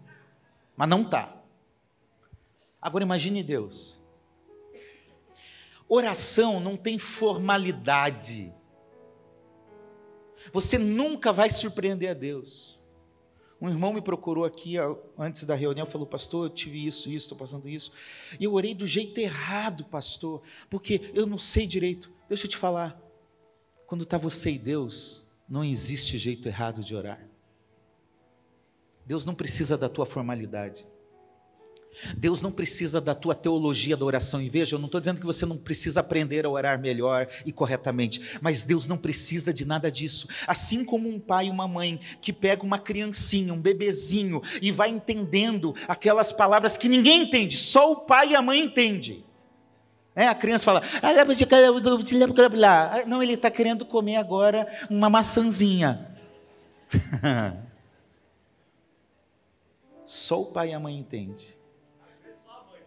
mas 0.78 0.88
não 0.88 1.02
está. 1.02 1.36
Agora 2.80 3.04
imagine 3.04 3.42
Deus. 3.42 4.00
Oração 5.90 6.60
não 6.60 6.78
tem 6.78 7.00
formalidade. 7.00 8.54
Você 10.54 10.78
nunca 10.78 11.34
vai 11.34 11.50
surpreender 11.50 12.12
a 12.12 12.14
Deus. 12.14 12.80
Um 13.62 13.70
irmão 13.70 13.94
me 13.94 14.02
procurou 14.02 14.44
aqui 14.44 14.76
antes 15.16 15.44
da 15.44 15.54
reunião, 15.54 15.86
falou: 15.86 16.08
Pastor, 16.08 16.48
eu 16.48 16.50
tive 16.50 16.84
isso, 16.84 17.10
isso, 17.10 17.26
estou 17.26 17.38
passando 17.38 17.70
isso. 17.70 17.92
E 18.40 18.44
eu 18.44 18.54
orei 18.54 18.74
do 18.74 18.88
jeito 18.88 19.20
errado, 19.20 19.86
pastor, 19.86 20.42
porque 20.68 21.12
eu 21.14 21.28
não 21.28 21.38
sei 21.38 21.68
direito. 21.68 22.12
Deixa 22.28 22.48
eu 22.48 22.50
te 22.50 22.58
falar. 22.58 23.00
Quando 23.86 24.04
está 24.04 24.18
você 24.18 24.52
e 24.52 24.58
Deus, 24.58 25.30
não 25.48 25.64
existe 25.64 26.18
jeito 26.18 26.48
errado 26.48 26.84
de 26.84 26.96
orar. 26.96 27.24
Deus 29.06 29.26
não 29.26 29.36
precisa 29.36 29.78
da 29.78 29.88
tua 29.88 30.08
formalidade. 30.08 30.88
Deus 32.18 32.42
não 32.42 32.52
precisa 32.52 33.00
da 33.02 33.14
tua 33.14 33.36
teologia 33.36 33.98
da 33.98 34.06
oração. 34.06 34.42
E 34.42 34.50
veja, 34.50 34.76
eu 34.76 34.80
não 34.80 34.88
estou 34.88 35.00
dizendo 35.00 35.20
que 35.20 35.26
você 35.26 35.46
não 35.46 35.58
precisa 35.58 36.00
aprender 36.00 36.46
a 36.46 36.50
orar 36.50 36.80
melhor 36.80 37.28
e 37.46 37.52
corretamente, 37.52 38.22
mas 38.42 38.64
Deus 38.64 38.88
não 38.88 38.98
precisa 38.98 39.54
de 39.54 39.66
nada 39.66 39.92
disso. 39.92 40.28
Assim 40.48 40.84
como 40.84 41.10
um 41.10 41.20
pai 41.20 41.48
e 41.48 41.50
uma 41.50 41.68
mãe 41.68 42.00
que 42.22 42.34
pega 42.34 42.64
uma 42.64 42.80
criancinha, 42.80 43.54
um 43.54 43.62
bebezinho, 43.62 44.42
e 44.62 44.72
vai 44.72 44.90
entendendo 44.90 45.76
aquelas 45.88 46.32
palavras 46.32 46.78
que 46.78 46.90
ninguém 46.90 47.24
entende, 47.24 47.58
só 47.58 47.92
o 47.92 47.98
pai 47.98 48.30
e 48.30 48.36
a 48.36 48.42
mãe 48.42 48.62
entendem. 48.62 49.24
É, 50.14 50.28
a 50.28 50.36
criança 50.36 50.66
fala, 50.66 50.82
ah, 51.02 51.14
não, 53.08 53.24
ele 53.24 53.34
está 53.34 53.50
querendo 53.50 53.86
comer 53.86 54.18
agora 54.18 54.68
uma 54.90 55.10
maçãzinha. 55.10 56.10
Só 60.06 60.42
o 60.42 60.46
pai 60.48 60.72
e 60.72 60.74
a 60.74 60.80
mãe 60.80 60.98
entendem. 60.98 61.61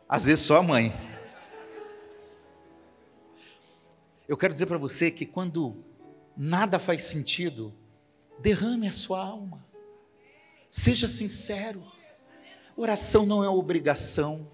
Às 0.08 0.26
vezes 0.26 0.44
só 0.44 0.58
a 0.58 0.62
mãe. 0.62 0.92
Eu 4.28 4.37
quero 4.37 4.52
dizer 4.52 4.66
para 4.66 4.78
você 4.78 5.11
que 5.11 5.26
quando 5.26 5.84
nada 6.37 6.78
faz 6.78 7.04
sentido, 7.04 7.75
derrame 8.38 8.88
a 8.88 8.92
sua 8.92 9.20
alma. 9.20 9.64
Seja 10.70 11.06
sincero. 11.06 11.84
Oração 12.76 13.25
não 13.25 13.44
é 13.44 13.49
obrigação. 13.49 14.50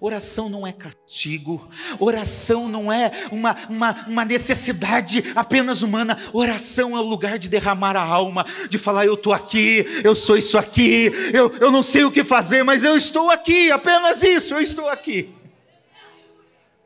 Oração 0.00 0.48
não 0.48 0.66
é 0.66 0.72
castigo, 0.72 1.68
oração 1.98 2.68
não 2.68 2.92
é 2.92 3.10
uma, 3.30 3.56
uma, 3.68 4.06
uma, 4.08 4.24
necessidade 4.24 5.22
apenas 5.34 5.82
humana, 5.82 6.16
oração 6.32 6.96
é 6.96 7.00
o 7.00 7.04
lugar 7.04 7.38
de 7.38 7.48
derramar 7.48 7.96
a 7.96 8.02
alma, 8.02 8.44
de 8.68 8.78
falar: 8.78 9.06
Eu 9.06 9.14
estou 9.14 9.32
aqui, 9.32 9.84
eu 10.02 10.14
sou 10.14 10.36
isso 10.36 10.56
aqui, 10.56 11.10
eu, 11.32 11.52
eu 11.60 11.70
não 11.70 11.82
sei 11.82 12.04
o 12.04 12.10
que 12.10 12.24
fazer, 12.24 12.62
mas 12.62 12.84
eu 12.84 12.96
estou 12.96 13.30
aqui, 13.30 13.70
apenas 13.70 14.22
isso, 14.22 14.54
eu 14.54 14.60
estou 14.60 14.88
aqui. 14.88 15.34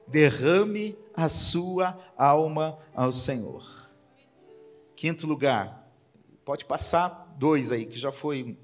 Derrame 0.06 0.96
a 1.14 1.28
sua 1.28 1.98
alma 2.16 2.78
ao 2.94 3.10
Senhor. 3.10 3.64
Quinto 4.94 5.26
lugar, 5.26 5.90
pode 6.44 6.64
passar 6.64 7.34
dois 7.38 7.72
aí, 7.72 7.86
que 7.86 7.98
já 7.98 8.12
foi. 8.12 8.56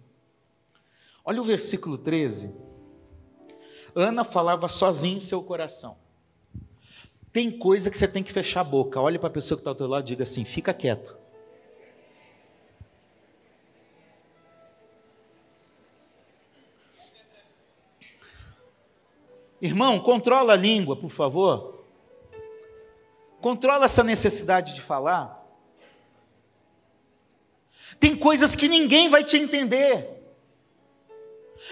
Olha 1.25 1.41
o 1.41 1.45
versículo 1.45 1.99
13. 1.99 2.72
Ana 3.95 4.25
falava 4.25 4.69
sozinha 4.69 5.17
em 5.17 5.21
seu 5.21 5.43
coração. 5.43 5.97
Tem 7.33 7.51
coisa 7.51 7.91
que 7.91 7.97
você 7.97 8.07
tem 8.07 8.23
que 8.23 8.33
fechar 8.33 8.61
a 8.61 8.65
boca. 8.65 9.01
Olhe 9.01 9.19
para 9.19 9.29
a 9.29 9.33
pessoa 9.33 9.57
que 9.57 9.61
está 9.61 9.71
ao 9.71 9.75
teu 9.75 9.87
lado 9.87 10.05
e 10.05 10.09
diga 10.09 10.23
assim: 10.23 10.45
fica 10.45 10.75
quieto. 10.75 11.17
Irmão, 19.61 20.01
controla 20.01 20.55
a 20.55 20.57
língua, 20.57 20.97
por 20.97 21.11
favor. 21.11 21.85
Controla 23.41 23.85
essa 23.85 24.03
necessidade 24.03 24.75
de 24.75 24.81
falar. 24.81 25.41
Tem 28.01 28.17
coisas 28.17 28.57
que 28.57 28.69
ninguém 28.69 29.09
vai 29.09 29.23
te 29.23 29.37
entender. 29.37 30.22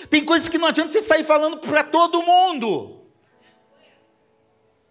Tem 0.09 0.25
coisas 0.25 0.49
que 0.49 0.59
não 0.59 0.69
adianta 0.69 0.93
você 0.93 1.03
sair 1.03 1.25
falando 1.25 1.59
para 1.59 1.85
todo 1.85 2.23
mundo. 2.23 3.01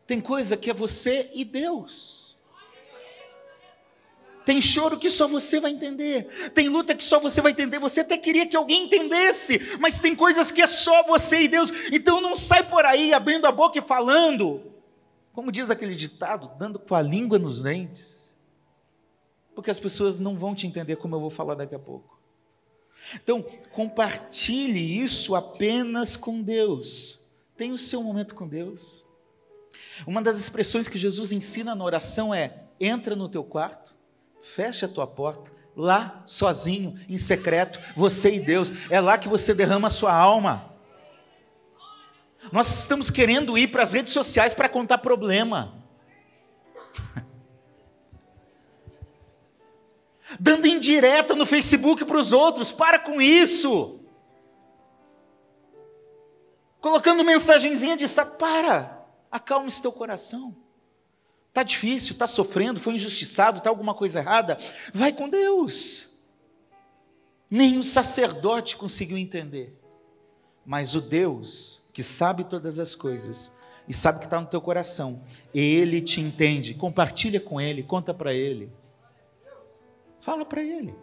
Tem 0.05 0.19
coisa 0.19 0.57
que 0.57 0.69
é 0.69 0.73
você 0.73 1.29
e 1.33 1.45
Deus. 1.45 2.37
Tem 4.45 4.59
choro 4.59 4.97
que 4.97 5.11
só 5.11 5.27
você 5.27 5.59
vai 5.59 5.71
entender. 5.71 6.51
Tem 6.55 6.67
luta 6.69 6.95
que 6.95 7.03
só 7.03 7.19
você 7.19 7.39
vai 7.39 7.51
entender. 7.51 7.77
Você 7.77 8.01
até 8.01 8.17
queria 8.17 8.47
que 8.47 8.55
alguém 8.55 8.85
entendesse, 8.85 9.77
mas 9.79 9.99
tem 9.99 10.15
coisas 10.15 10.49
que 10.49 10.61
é 10.61 10.67
só 10.67 11.03
você 11.03 11.41
e 11.41 11.47
Deus. 11.47 11.71
Então 11.91 12.19
não 12.19 12.35
sai 12.35 12.63
por 12.63 12.83
aí 12.83 13.13
abrindo 13.13 13.45
a 13.45 13.51
boca 13.51 13.77
e 13.77 13.81
falando, 13.81 14.73
como 15.33 15.51
diz 15.51 15.69
aquele 15.69 15.93
ditado, 15.93 16.51
dando 16.57 16.79
com 16.79 16.95
a 16.95 17.01
língua 17.03 17.37
nos 17.37 17.61
dentes. 17.61 18.35
Porque 19.53 19.69
as 19.69 19.79
pessoas 19.79 20.19
não 20.19 20.35
vão 20.35 20.55
te 20.55 20.65
entender 20.65 20.95
como 20.95 21.15
eu 21.15 21.19
vou 21.19 21.29
falar 21.29 21.53
daqui 21.53 21.75
a 21.75 21.79
pouco. 21.79 22.18
Então, 23.15 23.41
compartilhe 23.71 25.01
isso 25.01 25.35
apenas 25.35 26.15
com 26.15 26.41
Deus. 26.41 27.27
Tenha 27.57 27.73
o 27.73 27.77
seu 27.77 28.03
momento 28.03 28.35
com 28.35 28.47
Deus. 28.47 29.05
Uma 30.05 30.21
das 30.21 30.37
expressões 30.37 30.87
que 30.87 30.97
Jesus 30.97 31.31
ensina 31.31 31.75
na 31.75 31.83
oração 31.83 32.33
é: 32.33 32.63
entra 32.79 33.15
no 33.15 33.29
teu 33.29 33.43
quarto, 33.43 33.95
fecha 34.41 34.85
a 34.85 34.89
tua 34.89 35.07
porta, 35.07 35.51
lá 35.75 36.21
sozinho, 36.25 36.99
em 37.07 37.17
secreto, 37.17 37.79
você 37.95 38.33
e 38.33 38.39
Deus. 38.39 38.71
É 38.89 38.99
lá 38.99 39.17
que 39.17 39.27
você 39.27 39.53
derrama 39.53 39.87
a 39.87 39.91
sua 39.91 40.13
alma. 40.13 40.73
Nós 42.51 42.79
estamos 42.79 43.09
querendo 43.09 43.57
ir 43.57 43.67
para 43.67 43.83
as 43.83 43.93
redes 43.93 44.13
sociais 44.13 44.53
para 44.53 44.69
contar 44.69 44.99
problema. 44.99 45.78
Dando 50.37 50.67
indireta 50.67 51.33
no 51.35 51.45
Facebook 51.45 52.03
para 52.03 52.17
os 52.17 52.33
outros. 52.33 52.71
Para 52.71 52.99
com 52.99 53.21
isso. 53.21 53.99
Colocando 56.81 57.23
mensagenzinha 57.23 57.95
de 57.95 58.05
estar. 58.05 58.25
Para. 58.25 59.07
Acalme 59.31 59.71
teu 59.71 59.91
coração. 59.91 60.55
Está 61.49 61.63
difícil, 61.63 62.13
está 62.13 62.27
sofrendo, 62.27 62.79
foi 62.79 62.93
injustiçado, 62.93 63.57
está 63.57 63.69
alguma 63.69 63.93
coisa 63.93 64.19
errada. 64.19 64.57
Vai 64.93 65.11
com 65.11 65.27
Deus. 65.27 66.09
Nem 67.49 67.79
o 67.79 67.83
sacerdote 67.83 68.75
conseguiu 68.75 69.17
entender. 69.17 69.77
Mas 70.65 70.93
o 70.93 71.01
Deus 71.01 71.81
que 71.91 72.03
sabe 72.03 72.43
todas 72.43 72.79
as 72.79 72.93
coisas 72.93 73.51
e 73.87 73.93
sabe 73.93 74.19
que 74.19 74.25
está 74.25 74.39
no 74.39 74.47
teu 74.47 74.61
coração, 74.61 75.23
ele 75.53 75.99
te 75.99 76.21
entende. 76.21 76.75
Compartilha 76.75 77.39
com 77.39 77.59
ele, 77.59 77.81
conta 77.81 78.13
para 78.13 78.33
ele. 78.33 78.71
Fala 80.29 80.45
para 80.45 80.61
ele. 80.63 80.93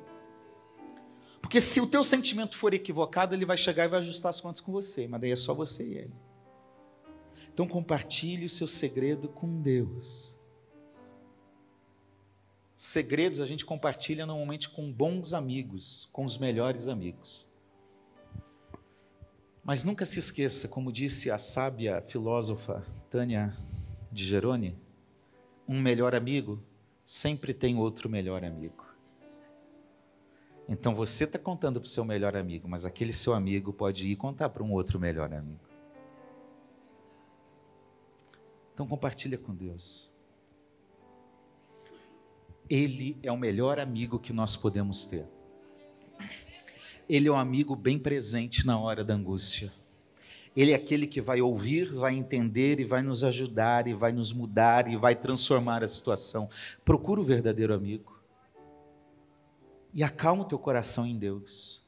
Porque 1.40 1.60
se 1.60 1.80
o 1.80 1.86
teu 1.88 2.04
sentimento 2.04 2.56
for 2.56 2.72
equivocado, 2.72 3.34
ele 3.34 3.44
vai 3.44 3.56
chegar 3.56 3.84
e 3.84 3.88
vai 3.88 3.98
ajustar 3.98 4.30
as 4.30 4.40
contas 4.40 4.60
com 4.60 4.70
você, 4.70 5.08
mas 5.08 5.20
daí 5.20 5.32
é 5.32 5.36
só 5.36 5.52
você 5.52 5.84
e 5.84 5.94
ele. 5.94 6.14
Então 7.52 7.66
compartilhe 7.66 8.44
o 8.44 8.48
seu 8.48 8.68
segredo 8.68 9.28
com 9.28 9.60
Deus. 9.60 10.32
Segredos 12.76 13.40
a 13.40 13.46
gente 13.46 13.64
compartilha 13.64 14.24
normalmente 14.24 14.68
com 14.68 14.92
bons 14.92 15.34
amigos, 15.34 16.08
com 16.12 16.24
os 16.24 16.38
melhores 16.38 16.86
amigos. 16.86 17.52
Mas 19.64 19.82
nunca 19.82 20.06
se 20.06 20.20
esqueça, 20.20 20.68
como 20.68 20.92
disse 20.92 21.32
a 21.32 21.38
sábia 21.38 22.00
filósofa 22.00 22.86
Tânia 23.10 23.56
de 24.12 24.24
Geroni, 24.24 24.78
um 25.66 25.80
melhor 25.80 26.14
amigo 26.14 26.62
sempre 27.04 27.52
tem 27.52 27.76
outro 27.76 28.08
melhor 28.08 28.44
amigo. 28.44 28.85
Então 30.68 30.94
você 30.94 31.24
está 31.24 31.38
contando 31.38 31.80
para 31.80 31.86
o 31.86 31.90
seu 31.90 32.04
melhor 32.04 32.36
amigo, 32.36 32.68
mas 32.68 32.84
aquele 32.84 33.12
seu 33.12 33.34
amigo 33.34 33.72
pode 33.72 34.06
ir 34.06 34.16
contar 34.16 34.48
para 34.48 34.62
um 34.62 34.72
outro 34.72 34.98
melhor 34.98 35.32
amigo. 35.32 35.60
Então 38.74 38.86
compartilha 38.86 39.38
com 39.38 39.54
Deus. 39.54 40.10
Ele 42.68 43.16
é 43.22 43.30
o 43.30 43.36
melhor 43.36 43.78
amigo 43.78 44.18
que 44.18 44.32
nós 44.32 44.56
podemos 44.56 45.06
ter. 45.06 45.24
Ele 47.08 47.28
é 47.28 47.30
um 47.30 47.38
amigo 47.38 47.76
bem 47.76 47.96
presente 47.96 48.66
na 48.66 48.76
hora 48.76 49.04
da 49.04 49.14
angústia. 49.14 49.72
Ele 50.56 50.72
é 50.72 50.74
aquele 50.74 51.06
que 51.06 51.20
vai 51.20 51.40
ouvir, 51.40 51.94
vai 51.94 52.14
entender 52.14 52.80
e 52.80 52.84
vai 52.84 53.02
nos 53.02 53.22
ajudar 53.22 53.86
e 53.86 53.94
vai 53.94 54.10
nos 54.10 54.32
mudar 54.32 54.90
e 54.90 54.96
vai 54.96 55.14
transformar 55.14 55.84
a 55.84 55.88
situação. 55.88 56.48
Procura 56.84 57.20
o 57.20 57.24
verdadeiro 57.24 57.72
amigo 57.72 58.15
e 59.96 60.04
acalma 60.04 60.42
o 60.42 60.46
teu 60.46 60.58
coração 60.58 61.06
em 61.06 61.16
Deus. 61.18 61.82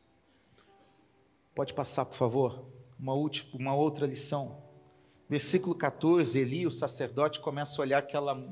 Pode 1.55 1.75
passar, 1.75 2.07
por 2.07 2.17
favor? 2.17 2.65
Uma, 2.99 3.13
última, 3.13 3.51
uma 3.55 3.75
outra 3.75 4.07
lição. 4.07 4.63
Versículo 5.29 5.75
14, 5.75 6.41
Eli, 6.41 6.67
o 6.67 6.71
sacerdote, 6.71 7.39
começa 7.39 7.79
a 7.79 7.83
olhar 7.83 7.99
aquela. 7.99 8.43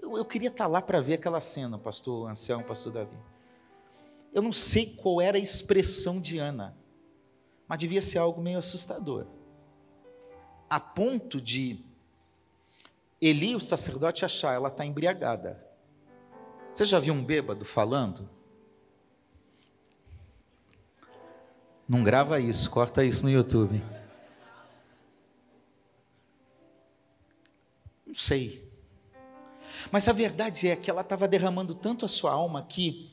Eu, 0.00 0.18
eu 0.18 0.24
queria 0.24 0.48
estar 0.48 0.66
lá 0.66 0.82
para 0.82 1.00
ver 1.00 1.14
aquela 1.14 1.40
cena, 1.40 1.78
pastor 1.78 2.28
Anselmo, 2.28 2.64
pastor 2.64 2.92
Davi. 2.92 3.16
Eu 4.32 4.42
não 4.42 4.52
sei 4.52 4.96
qual 4.96 5.20
era 5.20 5.38
a 5.38 5.40
expressão 5.40 6.20
de 6.20 6.38
Ana, 6.38 6.76
mas 7.68 7.78
devia 7.78 8.02
ser 8.02 8.18
algo 8.18 8.42
meio 8.42 8.58
assustador. 8.58 9.28
A 10.68 10.80
ponto 10.80 11.40
de 11.40 11.84
Eli, 13.20 13.54
o 13.54 13.60
sacerdote, 13.60 14.24
achar 14.24 14.54
ela 14.54 14.70
está 14.70 14.84
embriagada. 14.84 15.64
Você 16.68 16.84
já 16.84 16.98
viu 16.98 17.14
um 17.14 17.22
bêbado 17.22 17.64
falando? 17.64 18.28
Não 21.88 22.02
grava 22.02 22.40
isso, 22.40 22.70
corta 22.70 23.04
isso 23.04 23.24
no 23.24 23.30
YouTube. 23.30 23.82
Não 28.06 28.14
sei. 28.14 28.64
Mas 29.90 30.08
a 30.08 30.12
verdade 30.12 30.68
é 30.68 30.76
que 30.76 30.90
ela 30.90 31.02
estava 31.02 31.28
derramando 31.28 31.74
tanto 31.74 32.04
a 32.04 32.08
sua 32.08 32.32
alma 32.32 32.64
que 32.64 33.10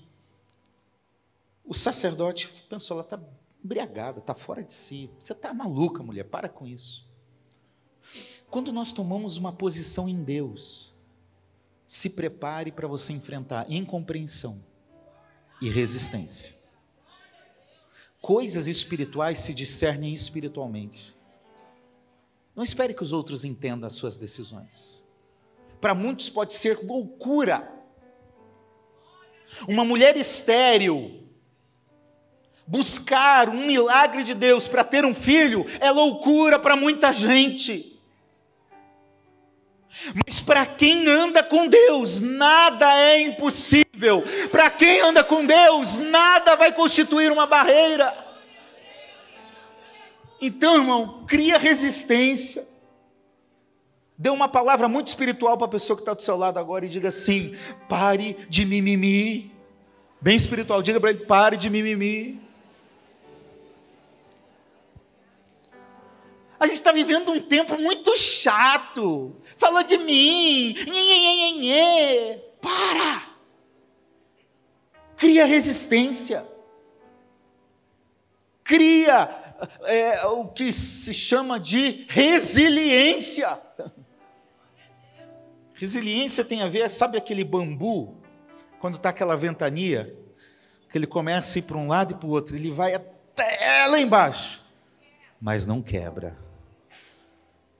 o 1.66 1.74
sacerdote 1.74 2.48
pensou: 2.70 2.96
ela 2.96 3.04
está 3.04 3.20
embriagada, 3.64 4.20
está 4.20 4.34
fora 4.34 4.64
de 4.64 4.74
si. 4.74 5.10
Você 5.20 5.34
está 5.34 5.54
maluca, 5.54 6.02
mulher, 6.04 6.26
para 6.26 6.48
com 6.48 6.68
isso. 6.68 7.06
Quando 8.50 8.72
nós 8.72 8.92
tomamos 8.92 9.38
uma 9.38 9.52
posição 9.52 10.08
em 10.08 10.24
Deus, 10.24 10.94
se 11.88 12.10
prepare 12.10 12.72
para 12.72 12.88
você 12.88 13.14
enfrentar 13.14 13.70
incompreensão 13.72 14.64
e 15.62 15.70
resistência. 15.70 16.61
Coisas 18.22 18.68
espirituais 18.68 19.40
se 19.40 19.54
discernem 19.54 20.14
espiritualmente. 20.14 21.16
Não 22.56 22.64
espere 22.64 22.94
que 22.94 23.02
os 23.02 23.12
outros 23.12 23.44
entendam 23.44 23.88
as 23.88 23.94
suas 23.94 24.18
decisões. 24.18 25.02
Para 25.80 25.96
muitos 25.96 26.30
pode 26.30 26.54
ser 26.54 26.80
loucura. 26.86 27.68
Uma 29.68 29.84
mulher 29.84 30.16
estéril 30.16 31.22
buscar 32.68 33.50
um 33.50 33.66
milagre 33.66 34.24
de 34.24 34.34
Deus 34.34 34.68
para 34.68 34.84
ter 34.84 35.04
um 35.04 35.14
filho 35.14 35.66
é 35.80 35.90
loucura 35.92 36.60
para 36.60 36.76
muita 36.76 37.12
gente. 37.12 38.00
Mas 40.26 40.31
para 40.42 40.66
quem 40.66 41.08
anda 41.08 41.44
com 41.44 41.68
Deus, 41.68 42.20
nada 42.20 42.94
é 43.00 43.22
impossível. 43.22 44.24
Para 44.52 44.70
quem 44.70 45.00
anda 45.02 45.24
com 45.24 45.46
Deus, 45.46 46.00
nada 46.00 46.56
vai 46.56 46.74
constituir 46.74 47.32
uma 47.32 47.46
barreira. 47.46 48.14
Então, 50.42 50.76
irmão, 50.76 51.24
cria 51.28 51.60
resistência. 51.60 52.68
Dê 54.18 54.30
uma 54.30 54.48
palavra 54.48 54.88
muito 54.88 55.08
espiritual 55.08 55.56
para 55.56 55.68
a 55.68 55.70
pessoa 55.70 55.96
que 55.96 56.02
está 56.02 56.14
do 56.14 56.24
seu 56.24 56.36
lado 56.36 56.58
agora 56.58 56.86
e 56.86 56.90
diga 56.90 57.10
assim: 57.10 57.56
pare 57.88 58.36
de 58.50 58.66
mimimi. 58.66 59.52
Bem 60.20 60.36
espiritual, 60.36 60.82
diga 60.82 61.00
para 61.00 61.12
ele: 61.12 61.26
pare 61.26 61.58
de 61.58 61.70
mimimi. 61.70 62.41
A 66.62 66.68
gente 66.68 66.76
está 66.76 66.92
vivendo 66.92 67.32
um 67.32 67.42
tempo 67.42 67.76
muito 67.82 68.16
chato. 68.16 69.36
Falou 69.58 69.82
de 69.82 69.98
mim. 69.98 70.76
Nhê, 70.86 70.94
nhê, 70.94 71.52
nhê, 71.54 72.40
Para. 72.62 73.32
Cria 75.18 75.44
resistência. 75.44 76.46
Cria 78.64 79.56
é, 79.88 80.24
o 80.28 80.50
que 80.50 80.72
se 80.72 81.16
chama 81.16 81.60
de 81.60 82.06
resiliência. 82.08 83.60
Resiliência 85.74 86.46
tem 86.46 86.62
a 86.62 86.68
ver, 86.68 86.88
sabe 86.92 87.18
aquele 87.18 87.44
bambu, 87.44 88.22
quando 88.80 88.98
está 88.98 89.10
aquela 89.10 89.36
ventania, 89.36 90.16
que 90.92 90.96
ele 90.96 91.08
começa 91.08 91.58
a 91.58 91.60
ir 91.60 91.64
para 91.64 91.78
um 91.78 91.88
lado 91.88 92.12
e 92.12 92.16
para 92.16 92.28
o 92.28 92.32
outro, 92.32 92.56
ele 92.56 92.70
vai 92.70 92.94
até 92.94 93.88
lá 93.88 94.00
embaixo, 94.00 94.64
mas 95.42 95.66
não 95.66 95.82
quebra. 95.82 96.51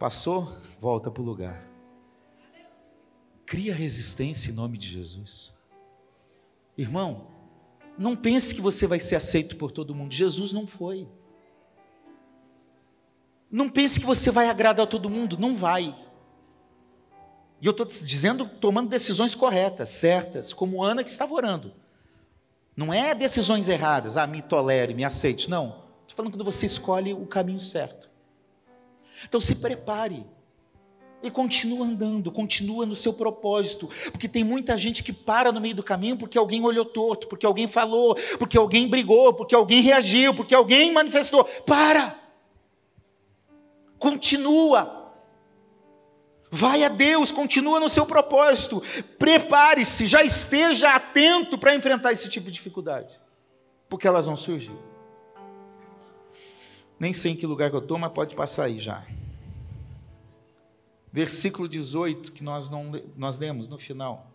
Passou, 0.02 0.58
volta 0.80 1.12
para 1.12 1.22
o 1.22 1.26
lugar. 1.26 1.64
Cria 3.46 3.72
resistência 3.72 4.50
em 4.50 4.54
nome 4.56 4.76
de 4.76 4.88
Jesus. 4.88 5.54
Irmão, 6.76 7.28
não 8.00 8.16
pense 8.16 8.56
que 8.56 8.62
você 8.62 8.88
vai 8.88 9.00
ser 9.00 9.16
aceito 9.16 9.56
por 9.58 9.72
todo 9.72 9.94
mundo. 9.94 10.12
Jesus 10.12 10.52
não 10.52 10.66
foi. 10.66 11.08
Não 13.52 13.70
pense 13.70 14.00
que 14.00 14.06
você 14.08 14.32
vai 14.32 14.50
agradar 14.50 14.88
a 14.88 14.90
todo 14.90 15.08
mundo. 15.08 15.38
Não 15.38 15.56
vai. 15.56 15.96
E 17.62 17.68
eu 17.68 17.70
estou 17.70 17.86
dizendo, 17.86 18.48
tomando 18.48 18.90
decisões 18.90 19.36
corretas, 19.36 19.90
certas, 19.90 20.52
como 20.52 20.84
Ana 20.84 21.04
que 21.04 21.12
estava 21.12 21.32
orando. 21.32 21.76
Não 22.76 22.92
é 22.92 23.14
decisões 23.14 23.68
erradas, 23.68 24.18
ah, 24.18 24.26
me 24.26 24.42
tolere, 24.42 24.96
me 24.96 25.04
aceite. 25.04 25.48
Não. 25.48 25.84
Estou 26.02 26.18
falando 26.18 26.32
quando 26.32 26.44
você 26.44 26.66
escolhe 26.66 27.14
o 27.14 27.28
caminho 27.28 27.62
certo. 27.62 28.11
Então 29.28 29.40
se 29.40 29.56
prepare. 29.56 30.26
E 31.24 31.30
continua 31.30 31.86
andando, 31.86 32.32
continua 32.32 32.84
no 32.84 32.96
seu 32.96 33.14
propósito, 33.14 33.88
porque 34.12 34.28
tem 34.28 34.44
muita 34.44 34.76
gente 34.76 35.04
que 35.04 35.14
para 35.14 35.52
no 35.52 35.62
meio 35.62 35.76
do 35.76 35.84
caminho 35.84 36.18
porque 36.18 36.36
alguém 36.36 36.66
olhou 36.66 36.84
torto, 36.84 37.28
porque 37.28 37.46
alguém 37.46 37.68
falou, 37.68 38.16
porque 38.40 38.58
alguém 38.58 38.88
brigou, 38.88 39.32
porque 39.32 39.54
alguém 39.54 39.82
reagiu, 39.82 40.34
porque 40.34 40.56
alguém 40.56 40.92
manifestou. 40.92 41.44
Para! 41.44 42.20
Continua. 44.00 45.14
Vai 46.50 46.84
a 46.84 46.90
Deus, 46.90 47.32
continua 47.32 47.80
no 47.80 47.88
seu 47.88 48.06
propósito. 48.06 48.82
Prepare-se, 49.20 50.08
já 50.08 50.24
esteja 50.24 50.96
atento 50.96 51.56
para 51.56 51.76
enfrentar 51.76 52.12
esse 52.12 52.28
tipo 52.28 52.48
de 52.48 52.54
dificuldade, 52.54 53.14
porque 53.88 54.08
elas 54.08 54.26
vão 54.26 54.36
surgir. 54.36 54.91
Nem 57.02 57.12
sei 57.12 57.34
em 57.34 57.36
que 57.36 57.46
lugar 57.46 57.70
que 57.70 57.76
eu 57.76 57.82
estou, 57.82 57.98
mas 57.98 58.14
pode 58.14 58.34
passar 58.34 58.66
aí 58.66 58.80
já 58.80 59.06
versículo 61.12 61.68
18, 61.68 62.32
que 62.32 62.44
nós, 62.44 62.70
não, 62.70 62.92
nós 63.18 63.38
lemos 63.38 63.68
no 63.68 63.78
final. 63.78 64.32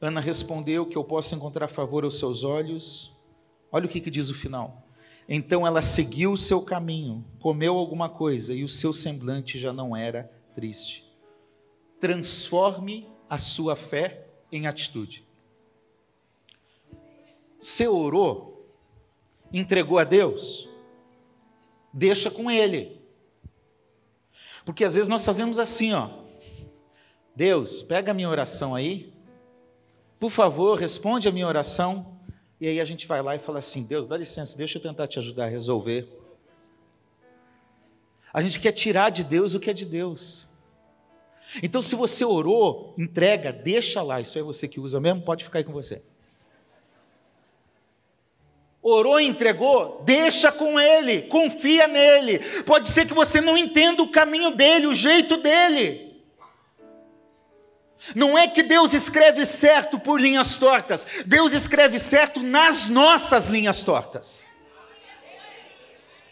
Ana 0.00 0.20
respondeu 0.20 0.86
que 0.86 0.96
eu 0.96 1.04
posso 1.04 1.34
encontrar 1.34 1.68
favor 1.68 2.04
aos 2.04 2.18
seus 2.18 2.44
olhos. 2.44 3.12
Olha 3.70 3.86
o 3.86 3.88
que, 3.88 4.00
que 4.00 4.10
diz 4.10 4.30
o 4.30 4.34
final. 4.34 4.86
Então 5.28 5.66
ela 5.66 5.82
seguiu 5.82 6.32
o 6.32 6.38
seu 6.38 6.62
caminho, 6.62 7.24
comeu 7.40 7.76
alguma 7.76 8.08
coisa 8.08 8.54
e 8.54 8.64
o 8.64 8.68
seu 8.68 8.92
semblante 8.92 9.58
já 9.58 9.72
não 9.72 9.96
era 9.96 10.30
triste. 10.54 11.04
Transforme 12.00 13.08
a 13.30 13.38
sua 13.38 13.76
fé 13.76 14.26
em 14.50 14.66
atitude. 14.66 15.24
Você 17.58 17.86
orou, 17.86 18.68
entregou 19.52 19.98
a 19.98 20.04
Deus, 20.04 20.68
deixa 21.92 22.30
com 22.30 22.50
Ele. 22.50 23.00
Porque 24.64 24.84
às 24.84 24.94
vezes 24.94 25.08
nós 25.08 25.24
fazemos 25.24 25.58
assim, 25.58 25.92
ó. 25.92 26.10
Deus, 27.34 27.82
pega 27.82 28.10
a 28.10 28.14
minha 28.14 28.28
oração 28.28 28.74
aí. 28.74 29.12
Por 30.18 30.30
favor, 30.30 30.78
responde 30.78 31.28
a 31.28 31.32
minha 31.32 31.46
oração. 31.46 32.20
E 32.60 32.68
aí 32.68 32.80
a 32.80 32.84
gente 32.84 33.06
vai 33.06 33.20
lá 33.22 33.34
e 33.34 33.38
fala 33.38 33.58
assim: 33.58 33.82
Deus, 33.82 34.06
dá 34.06 34.16
licença, 34.16 34.56
deixa 34.56 34.78
eu 34.78 34.82
tentar 34.82 35.08
te 35.08 35.18
ajudar 35.18 35.44
a 35.44 35.48
resolver. 35.48 36.08
A 38.32 38.40
gente 38.40 38.60
quer 38.60 38.72
tirar 38.72 39.10
de 39.10 39.24
Deus 39.24 39.54
o 39.54 39.60
que 39.60 39.70
é 39.70 39.74
de 39.74 39.84
Deus. 39.84 40.46
Então, 41.62 41.82
se 41.82 41.94
você 41.94 42.24
orou, 42.24 42.94
entrega, 42.96 43.52
deixa 43.52 44.00
lá. 44.00 44.20
Isso 44.20 44.38
é 44.38 44.42
você 44.42 44.68
que 44.68 44.80
usa 44.80 45.00
mesmo, 45.00 45.22
pode 45.22 45.44
ficar 45.44 45.58
aí 45.58 45.64
com 45.64 45.72
você 45.72 46.02
orou 48.82 49.20
e 49.20 49.26
entregou, 49.26 50.02
deixa 50.04 50.50
com 50.50 50.78
ele, 50.78 51.22
confia 51.22 51.86
nele. 51.86 52.40
Pode 52.64 52.88
ser 52.88 53.06
que 53.06 53.14
você 53.14 53.40
não 53.40 53.56
entenda 53.56 54.02
o 54.02 54.10
caminho 54.10 54.50
dele, 54.50 54.86
o 54.86 54.94
jeito 54.94 55.36
dele. 55.36 56.12
Não 58.16 58.36
é 58.36 58.48
que 58.48 58.64
Deus 58.64 58.92
escreve 58.92 59.44
certo 59.46 59.98
por 60.00 60.20
linhas 60.20 60.56
tortas, 60.56 61.06
Deus 61.24 61.52
escreve 61.52 62.00
certo 62.00 62.40
nas 62.40 62.88
nossas 62.88 63.46
linhas 63.46 63.84
tortas. 63.84 64.50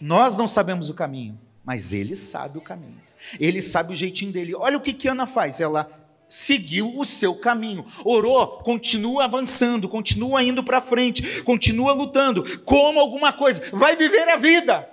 Nós 0.01 0.37
não 0.37 0.49
sabemos 0.49 0.89
o 0.89 0.95
caminho, 0.95 1.39
mas 1.65 1.93
Ele 1.93 2.17
sabe 2.17 2.59
o 2.59 2.63
caminho. 2.63 3.01
Ele 3.39 3.61
sabe 3.63 3.93
o 3.93 3.97
jeitinho 3.97 4.33
dele. 4.33 4.55
Olha 4.55 4.79
o 4.79 4.81
que, 4.81 4.95
que 4.95 5.07
Ana 5.07 5.27
faz: 5.27 5.61
ela 5.61 6.00
seguiu 6.31 6.97
o 6.97 7.05
seu 7.05 7.35
caminho. 7.35 7.85
Orou, 8.05 8.47
continua 8.63 9.25
avançando, 9.25 9.89
continua 9.89 10.43
indo 10.43 10.63
para 10.63 10.81
frente, 10.81 11.43
continua 11.43 11.93
lutando, 11.93 12.61
coma 12.61 13.01
alguma 13.01 13.33
coisa, 13.33 13.61
vai 13.73 13.97
viver 13.97 14.29
a 14.29 14.37
vida. 14.37 14.89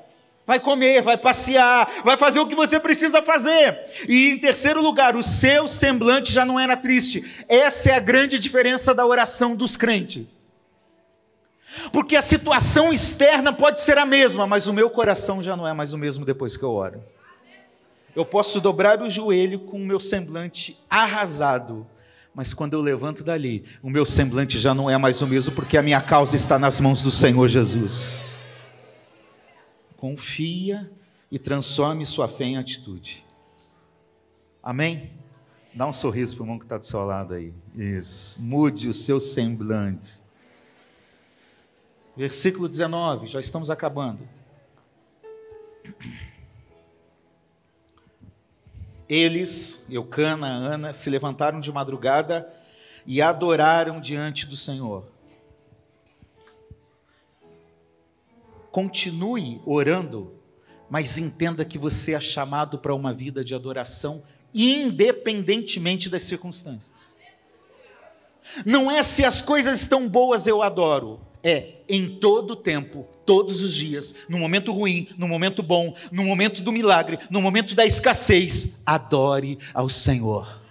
Vai 0.48 0.62
comer, 0.62 1.02
vai 1.02 1.18
passear, 1.18 2.02
vai 2.06 2.16
fazer 2.16 2.40
o 2.40 2.48
que 2.48 2.56
você 2.56 2.80
precisa 2.80 3.22
fazer. 3.22 3.78
E 4.08 4.30
em 4.30 4.38
terceiro 4.38 4.82
lugar, 4.82 5.16
o 5.16 5.22
seu 5.22 5.68
semblante 5.68 6.32
já 6.32 6.46
não 6.46 6.58
era 6.58 6.78
triste. 6.78 7.44
Essa 7.50 7.92
é 7.92 7.94
a 7.94 8.00
grande 8.00 8.40
diferença 8.40 8.96
da 8.96 9.06
oração 9.06 9.58
dos 9.58 9.76
crentes. 9.76 10.48
Porque 11.92 12.16
a 12.16 12.22
situação 12.22 12.94
externa 12.94 13.52
pode 13.52 13.82
ser 13.82 13.98
a 13.98 14.06
mesma, 14.06 14.48
mas 14.48 14.68
o 14.68 14.74
meu 14.74 14.90
coração 14.90 15.44
já 15.44 15.56
não 15.56 15.68
é 15.68 15.74
mais 15.74 15.92
o 15.92 15.98
mesmo 15.98 16.26
depois 16.26 16.56
que 16.56 16.64
eu 16.64 16.72
oro 16.72 17.04
eu 18.18 18.26
posso 18.26 18.60
dobrar 18.60 19.00
o 19.04 19.08
joelho 19.08 19.60
com 19.60 19.78
o 19.78 19.86
meu 19.86 20.00
semblante 20.00 20.76
arrasado, 20.90 21.86
mas 22.34 22.52
quando 22.52 22.74
eu 22.74 22.82
levanto 22.82 23.24
dali, 23.24 23.64
o 23.80 23.92
meu 23.92 24.08
semblante 24.08 24.58
já 24.58 24.74
não 24.74 24.90
é 24.90 24.98
mais 24.98 25.22
o 25.22 25.28
mesmo, 25.28 25.54
porque 25.54 25.78
a 25.78 25.84
minha 25.84 26.02
causa 26.02 26.36
está 26.36 26.58
nas 26.58 26.80
mãos 26.80 27.04
do 27.04 27.12
Senhor 27.12 27.48
Jesus. 27.48 28.24
Confia 29.98 30.90
e 31.32 31.38
transforme 31.38 32.08
sua 32.08 32.28
fé 32.28 32.46
em 32.46 32.58
atitude. 32.58 33.24
Amém? 34.64 35.12
Dá 35.72 35.86
um 35.86 35.94
sorriso 35.94 36.36
para 36.36 36.42
o 36.42 36.46
irmão 36.46 36.58
que 36.58 36.66
está 36.66 36.80
do 36.80 36.86
seu 36.86 37.06
lado 37.06 37.36
aí. 37.36 37.54
Isso. 37.76 38.42
Mude 38.42 38.90
o 38.90 38.96
seu 38.96 39.20
semblante. 39.20 40.20
Versículo 42.16 42.68
19, 42.68 43.28
já 43.28 43.40
estamos 43.40 43.70
acabando. 43.70 44.28
Eles, 49.10 49.86
Eucana, 49.90 50.48
Ana, 50.48 50.94
se 50.94 51.10
levantaram 51.10 51.60
de 51.60 51.72
madrugada 51.72 52.52
e 53.06 53.22
adoraram 53.22 54.02
diante 54.02 54.46
do 54.46 54.58
Senhor. 54.58 55.06
Continue 58.70 59.62
orando, 59.66 60.34
mas 60.90 61.18
entenda 61.18 61.64
que 61.64 61.78
você 61.78 62.14
é 62.14 62.20
chamado 62.20 62.78
para 62.78 62.94
uma 62.94 63.14
vida 63.14 63.44
de 63.44 63.56
adoração, 63.56 64.22
independentemente 64.54 66.10
das 66.10 66.24
circunstâncias. 66.24 67.16
Não 68.66 68.90
é 68.92 69.04
se 69.04 69.24
as 69.24 69.42
coisas 69.42 69.82
estão 69.82 70.08
boas 70.08 70.48
eu 70.48 70.62
adoro, 70.62 71.20
é 71.44 71.82
em 71.88 72.18
todo 72.20 72.56
tempo, 72.56 73.08
todos 73.26 73.62
os 73.62 73.74
dias, 73.74 74.14
no 74.28 74.38
momento 74.38 74.72
ruim, 74.72 75.08
no 75.18 75.28
momento 75.28 75.64
bom, 75.64 75.96
no 76.12 76.24
momento 76.24 76.62
do 76.62 76.72
milagre, 76.72 77.20
no 77.30 77.42
momento 77.42 77.76
da 77.76 77.86
escassez, 77.86 78.82
adore 78.86 79.58
ao 79.74 79.90
Senhor. 79.90 80.62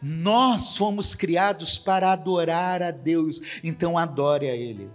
Nós 0.00 0.76
fomos 0.76 1.14
criados 1.14 1.78
para 1.78 2.12
adorar 2.12 2.82
a 2.82 2.90
Deus, 2.90 3.40
então 3.62 3.96
adore 3.96 4.48
a 4.48 4.54
Ele. 4.54 4.90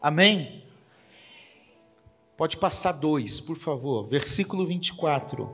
Amém? 0.00 0.62
Pode 2.36 2.56
passar 2.56 2.92
dois, 2.92 3.40
por 3.40 3.56
favor. 3.56 4.06
Versículo 4.06 4.66
24. 4.66 5.50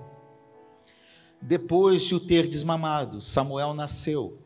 Depois 1.41 2.03
de 2.03 2.15
o 2.15 2.21
ter 2.21 2.47
desmamado, 2.49 3.21
Samuel 3.21 3.75
nasceu. 3.75 4.39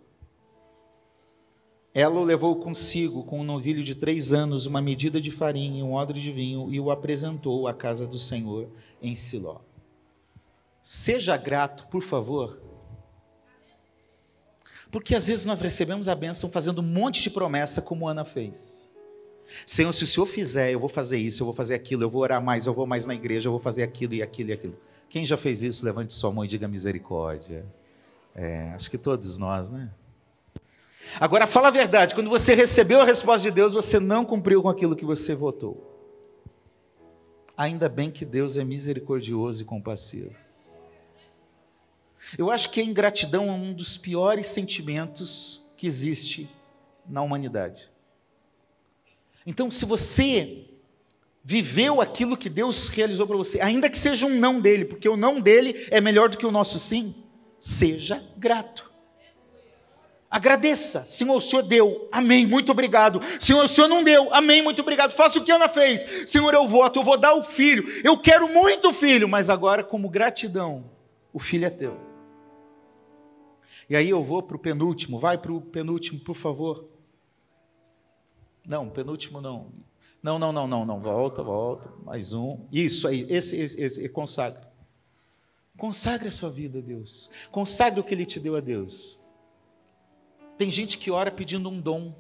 Ela 1.99 2.21
o 2.21 2.23
levou 2.23 2.55
consigo 2.55 3.25
com 3.25 3.41
um 3.41 3.45
novilho 3.45 3.83
de 3.83 3.93
três 3.93 4.33
anos, 4.33 4.67
uma 4.67 4.81
medida 4.81 5.21
de 5.21 5.33
farinha 5.33 5.81
e 5.81 5.83
um 5.83 5.95
odre 5.95 6.21
de 6.21 6.31
vinho, 6.31 6.73
e 6.73 6.79
o 6.79 6.93
apresentou 6.93 7.67
à 7.67 7.75
casa 7.75 8.07
do 8.07 8.21
Senhor 8.21 8.69
em 9.03 9.17
Siló. 9.17 9.63
Seja 10.81 11.37
grato, 11.37 11.89
por 11.89 12.01
favor. 12.01 12.63
Porque 14.93 15.13
às 15.13 15.27
vezes 15.27 15.45
nós 15.45 15.61
recebemos 15.61 16.07
a 16.07 16.15
bênção 16.15 16.49
fazendo 16.49 16.83
um 16.83 16.85
monte 16.85 17.21
de 17.21 17.31
promessa, 17.31 17.83
como 17.83 18.07
Ana 18.07 18.25
fez. 18.25 18.89
Senhor, 19.67 19.93
se 19.93 20.05
o 20.05 20.07
Senhor 20.07 20.27
fizer, 20.27 20.71
eu 20.71 20.79
vou 20.79 20.89
fazer 20.89 21.19
isso, 21.19 21.43
eu 21.43 21.47
vou 21.47 21.55
fazer 21.55 21.75
aquilo, 21.75 22.05
eu 22.05 22.11
vou 22.11 22.23
orar 22.23 22.41
mais, 22.41 22.67
eu 22.67 22.75
vou 22.75 22.87
mais 22.87 23.07
na 23.07 23.15
igreja, 23.17 23.49
eu 23.49 23.53
vou 23.53 23.61
fazer 23.61 23.83
aquilo 23.83 24.15
e 24.15 24.23
aquilo 24.23 24.51
e 24.51 24.53
aquilo. 24.53 24.79
Quem 25.09 25.27
já 25.27 25.37
fez 25.37 25.65
isso, 25.65 25.85
levante 25.85 26.15
sua 26.15 26.31
mão 26.31 26.45
e 26.45 26.49
diga 26.49 26.69
misericórdia. 26.69 27.67
É, 28.37 28.71
acho 28.77 28.89
que 28.89 28.97
todos 28.97 29.37
nós, 29.37 29.69
né? 29.69 29.91
Agora, 31.21 31.47
fala 31.47 31.69
a 31.69 31.73
verdade: 31.73 32.15
quando 32.15 32.31
você 32.31 32.55
recebeu 32.55 33.01
a 33.01 33.05
resposta 33.05 33.49
de 33.49 33.55
Deus, 33.55 33.73
você 33.73 33.99
não 33.99 34.25
cumpriu 34.25 34.63
com 34.63 34.69
aquilo 34.69 34.97
que 34.97 35.05
você 35.05 35.35
votou. 35.35 35.97
Ainda 37.57 37.89
bem 37.89 38.11
que 38.11 38.25
Deus 38.25 38.57
é 38.57 38.65
misericordioso 38.65 39.63
e 39.63 39.67
compassivo. 39.67 40.35
Eu 42.37 42.51
acho 42.51 42.71
que 42.71 42.81
a 42.81 42.85
ingratidão 42.85 43.49
é 43.49 43.53
um 43.53 43.73
dos 43.73 43.97
piores 43.97 44.47
sentimentos 44.47 45.67
que 45.77 45.87
existe 45.87 46.49
na 47.09 47.23
humanidade. 47.23 47.91
Então, 49.47 49.71
se 49.71 49.85
você 49.85 50.67
viveu 51.43 52.01
aquilo 52.01 52.37
que 52.37 52.51
Deus 52.51 52.91
realizou 52.91 53.27
para 53.27 53.37
você, 53.37 53.61
ainda 53.61 53.89
que 53.89 53.99
seja 53.99 54.27
um 54.27 54.39
não 54.39 54.61
dele, 54.61 54.85
porque 54.85 55.09
o 55.09 55.17
não 55.17 55.41
dele 55.41 55.87
é 55.91 56.01
melhor 56.01 56.29
do 56.29 56.37
que 56.37 56.45
o 56.45 56.51
nosso 56.51 56.79
sim, 56.79 57.15
seja 57.59 58.23
grato. 58.37 58.88
Agradeça. 60.31 61.05
Senhor, 61.07 61.37
o 61.37 61.41
Senhor 61.41 61.62
deu. 61.62 62.09
Amém. 62.12 62.47
Muito 62.47 62.71
obrigado. 62.71 63.21
Senhor, 63.41 63.64
o 63.64 63.69
Senhor 63.69 63.88
não 63.88 64.05
deu. 64.05 64.33
Amém. 64.33 64.61
Muito 64.61 64.83
obrigado. 64.83 65.12
Faça 65.12 65.38
o 65.38 65.45
que 65.45 65.51
Ana 65.51 65.69
fez. 65.69 66.31
Senhor, 66.31 66.53
eu 66.53 66.67
voto. 66.69 66.99
Eu 66.99 67.05
vou 67.05 67.17
dar 67.17 67.35
o 67.35 67.43
filho. 67.43 67.85
Eu 68.05 68.19
quero 68.19 68.49
muito 68.49 68.93
filho. 68.93 69.29
Mas 69.29 69.49
agora, 69.49 69.83
como 69.83 70.09
gratidão, 70.09 70.85
o 71.33 71.38
filho 71.38 71.64
é 71.64 71.71
teu. 71.71 72.09
E 73.88 73.97
aí 73.97 74.11
eu 74.11 74.23
vou 74.23 74.43
para 74.43 74.57
o 74.57 74.61
penúltimo, 74.61 75.19
vai 75.19 75.38
para 75.38 75.51
o 75.51 75.62
penúltimo, 75.62 76.21
por 76.21 76.37
favor. 76.37 76.87
Não, 78.69 78.91
penúltimo 78.91 79.41
não. 79.41 79.73
Não, 80.23 80.38
não, 80.38 80.53
não, 80.53 80.67
não, 80.67 80.85
não. 80.85 81.01
Volta, 81.01 81.43
volta. 81.43 81.91
Mais 82.05 82.35
um. 82.35 82.67
Isso 82.71 83.09
aí, 83.09 83.27
esse, 83.31 83.57
esse, 83.57 83.81
esse 83.81 84.09
consagra. 84.11 84.71
Consagre 85.79 86.29
a 86.29 86.33
sua 86.33 86.51
vida 86.51 86.81
a 86.81 86.83
Deus. 86.83 87.31
Consagre 87.51 87.99
o 87.99 88.05
que 88.05 88.12
Ele 88.12 88.27
te 88.27 88.38
deu 88.38 88.57
a 88.57 88.61
Deus. 88.61 89.18
Tem 90.59 90.73
gente 90.73 90.99
que 90.99 91.11
ora 91.11 91.31
pedindo 91.31 91.68
um 91.71 91.81
dom. 91.81 92.12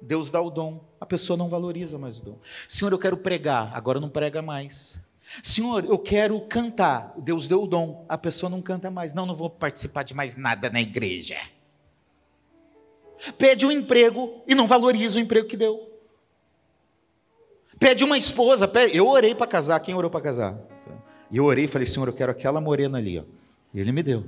Deus 0.00 0.30
dá 0.30 0.40
o 0.40 0.48
dom. 0.48 0.82
A 0.98 1.04
pessoa 1.04 1.36
não 1.36 1.48
valoriza 1.48 1.98
mais 1.98 2.18
o 2.18 2.24
dom. 2.24 2.38
Senhor, 2.66 2.90
eu 2.90 2.98
quero 2.98 3.18
pregar. 3.18 3.70
Agora 3.74 4.00
não 4.00 4.08
prega 4.08 4.40
mais. 4.40 4.98
Senhor, 5.42 5.84
eu 5.84 5.98
quero 5.98 6.40
cantar. 6.40 7.14
Deus 7.18 7.46
deu 7.46 7.62
o 7.62 7.66
dom. 7.66 8.06
A 8.08 8.16
pessoa 8.16 8.48
não 8.48 8.62
canta 8.62 8.90
mais. 8.90 9.12
Não, 9.12 9.26
não 9.26 9.36
vou 9.36 9.50
participar 9.50 10.02
de 10.02 10.14
mais 10.14 10.36
nada 10.36 10.70
na 10.70 10.80
igreja. 10.80 11.36
Pede 13.36 13.66
um 13.66 13.70
emprego 13.70 14.42
e 14.46 14.54
não 14.54 14.66
valoriza 14.66 15.18
o 15.18 15.22
emprego 15.22 15.46
que 15.46 15.56
deu. 15.56 15.86
Pede 17.78 18.02
uma 18.02 18.16
esposa. 18.16 18.66
Pede... 18.66 18.96
Eu 18.96 19.06
orei 19.06 19.34
para 19.34 19.46
casar. 19.46 19.78
Quem 19.80 19.94
orou 19.94 20.10
para 20.10 20.22
casar? 20.22 20.58
E 21.30 21.36
eu 21.36 21.44
orei 21.44 21.66
e 21.66 21.68
falei, 21.68 21.86
Senhor, 21.86 22.08
eu 22.08 22.14
quero 22.14 22.32
aquela 22.32 22.60
morena 22.60 22.96
ali. 22.96 23.18
Ó. 23.18 23.24
E 23.74 23.80
ele 23.80 23.92
me 23.92 24.02
deu. 24.02 24.24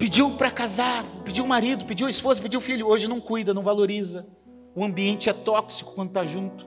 Pediu 0.00 0.30
para 0.30 0.50
casar, 0.50 1.04
pediu 1.26 1.46
marido, 1.46 1.84
pediu 1.84 2.08
esposa, 2.08 2.40
pediu 2.40 2.58
filho. 2.58 2.88
Hoje 2.88 3.06
não 3.06 3.20
cuida, 3.20 3.52
não 3.52 3.62
valoriza. 3.62 4.26
O 4.74 4.82
ambiente 4.82 5.28
é 5.28 5.32
tóxico 5.34 5.92
quando 5.94 6.08
está 6.08 6.24
junto. 6.24 6.66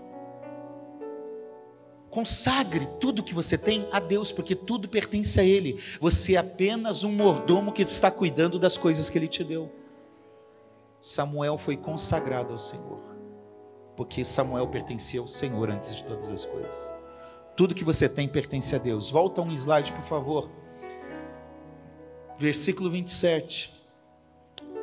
Consagre 2.12 2.86
tudo 3.00 3.24
que 3.24 3.34
você 3.34 3.58
tem 3.58 3.88
a 3.92 4.00
Deus, 4.00 4.32
porque 4.32 4.54
tudo 4.54 4.88
pertence 4.88 5.40
a 5.40 5.44
Ele. 5.44 5.82
Você 6.00 6.36
é 6.36 6.38
apenas 6.38 7.04
um 7.04 7.12
mordomo 7.12 7.72
que 7.72 7.82
está 7.82 8.12
cuidando 8.12 8.60
das 8.60 8.78
coisas 8.78 9.10
que 9.10 9.18
Ele 9.18 9.28
te 9.28 9.44
deu. 9.44 9.72
Samuel 11.02 11.58
foi 11.58 11.76
consagrado 11.76 12.52
ao 12.52 12.60
Senhor, 12.60 13.02
porque 13.98 14.24
Samuel 14.24 14.68
pertencia 14.68 15.20
ao 15.20 15.28
Senhor 15.28 15.72
antes 15.72 15.96
de 15.96 16.04
todas 16.04 16.30
as 16.30 16.46
coisas. 16.46 16.94
Tudo 17.58 17.74
que 17.74 17.84
você 17.84 18.08
tem 18.08 18.28
pertence 18.28 18.76
a 18.76 18.78
Deus. 18.78 19.10
Volta 19.10 19.42
um 19.42 19.52
slide, 19.52 19.92
por 19.92 20.04
favor. 20.04 20.52
Versículo 22.38 22.90
27. 22.90 23.72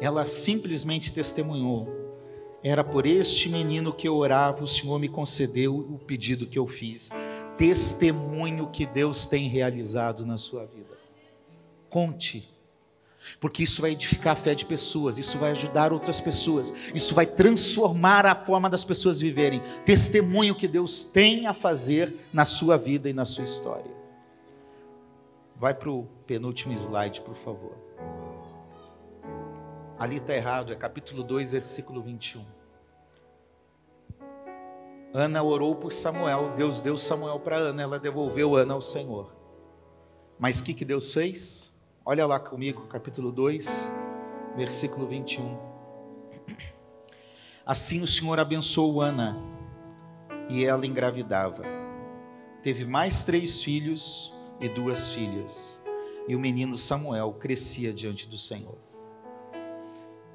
Ela 0.01 0.31
simplesmente 0.31 1.13
testemunhou 1.13 2.01
era 2.63 2.85
por 2.85 3.07
este 3.07 3.49
menino 3.49 3.93
que 3.93 4.07
eu 4.07 4.17
orava, 4.17 4.63
o 4.63 4.67
Senhor 4.67 4.99
me 4.99 5.09
concedeu 5.09 5.77
o 5.77 5.99
pedido 5.99 6.47
que 6.47 6.59
eu 6.59 6.67
fiz. 6.67 7.11
Testemunho 7.57 8.69
que 8.69 8.85
Deus 8.85 9.25
tem 9.25 9.49
realizado 9.49 10.27
na 10.27 10.37
sua 10.37 10.67
vida. 10.67 10.99
Conte, 11.89 12.49
porque 13.41 13.63
isso 13.63 13.81
vai 13.81 13.93
edificar 13.93 14.35
a 14.35 14.37
fé 14.37 14.55
de 14.55 14.67
pessoas, 14.67 15.17
isso 15.19 15.39
vai 15.39 15.53
ajudar 15.53 15.93
outras 15.93 16.21
pessoas, 16.21 16.73
isso 16.95 17.15
vai 17.15 17.27
transformar 17.27 18.27
a 18.27 18.35
forma 18.35 18.69
das 18.69 18.85
pessoas 18.85 19.21
viverem. 19.21 19.63
Testemunho 19.87 20.55
que 20.55 20.69
Deus 20.69 21.03
tem 21.03 21.47
a 21.47 21.55
fazer 21.55 22.15
na 22.33 22.45
sua 22.45 22.77
vida 22.77 23.09
e 23.09 23.13
na 23.15 23.25
sua 23.25 23.45
história. 23.45 24.00
Vai 25.61 25.75
para 25.75 25.91
o 25.91 26.05
penúltimo 26.27 26.73
slide, 26.73 27.21
por 27.21 27.35
favor. 27.35 27.77
Ali 29.99 30.17
está 30.17 30.35
errado, 30.35 30.73
é 30.73 30.75
capítulo 30.75 31.23
2, 31.23 31.53
versículo 31.53 32.01
21. 32.01 32.47
Ana 35.13 35.43
orou 35.43 35.77
por 35.77 35.93
Samuel, 35.93 36.55
Deus 36.57 36.81
deu 36.81 36.97
Samuel 36.97 37.39
para 37.41 37.59
Ana, 37.59 37.83
ela 37.83 37.99
devolveu 37.99 38.57
Ana 38.57 38.73
ao 38.73 38.81
Senhor. 38.81 39.31
Mas 40.39 40.61
o 40.61 40.65
que, 40.65 40.73
que 40.73 40.83
Deus 40.83 41.13
fez? 41.13 41.71
Olha 42.07 42.27
lá 42.27 42.41
comigo, 42.41 42.87
capítulo 42.87 43.31
2, 43.31 43.87
versículo 44.57 45.07
21. 45.07 45.59
Assim 47.67 48.01
o 48.01 48.07
Senhor 48.07 48.41
abençoou 48.41 49.03
Ana, 49.03 49.37
e 50.49 50.65
ela 50.65 50.87
engravidava. 50.87 51.65
Teve 52.63 52.87
mais 52.87 53.23
três 53.23 53.63
filhos 53.63 54.40
e 54.61 54.69
duas 54.69 55.11
filhas, 55.11 55.81
e 56.29 56.37
o 56.37 56.41
menino 56.41 56.77
Samuel 56.77 57.33
crescia 57.33 57.93
diante 57.93 58.29
do 58.29 58.37
Senhor 58.37 58.79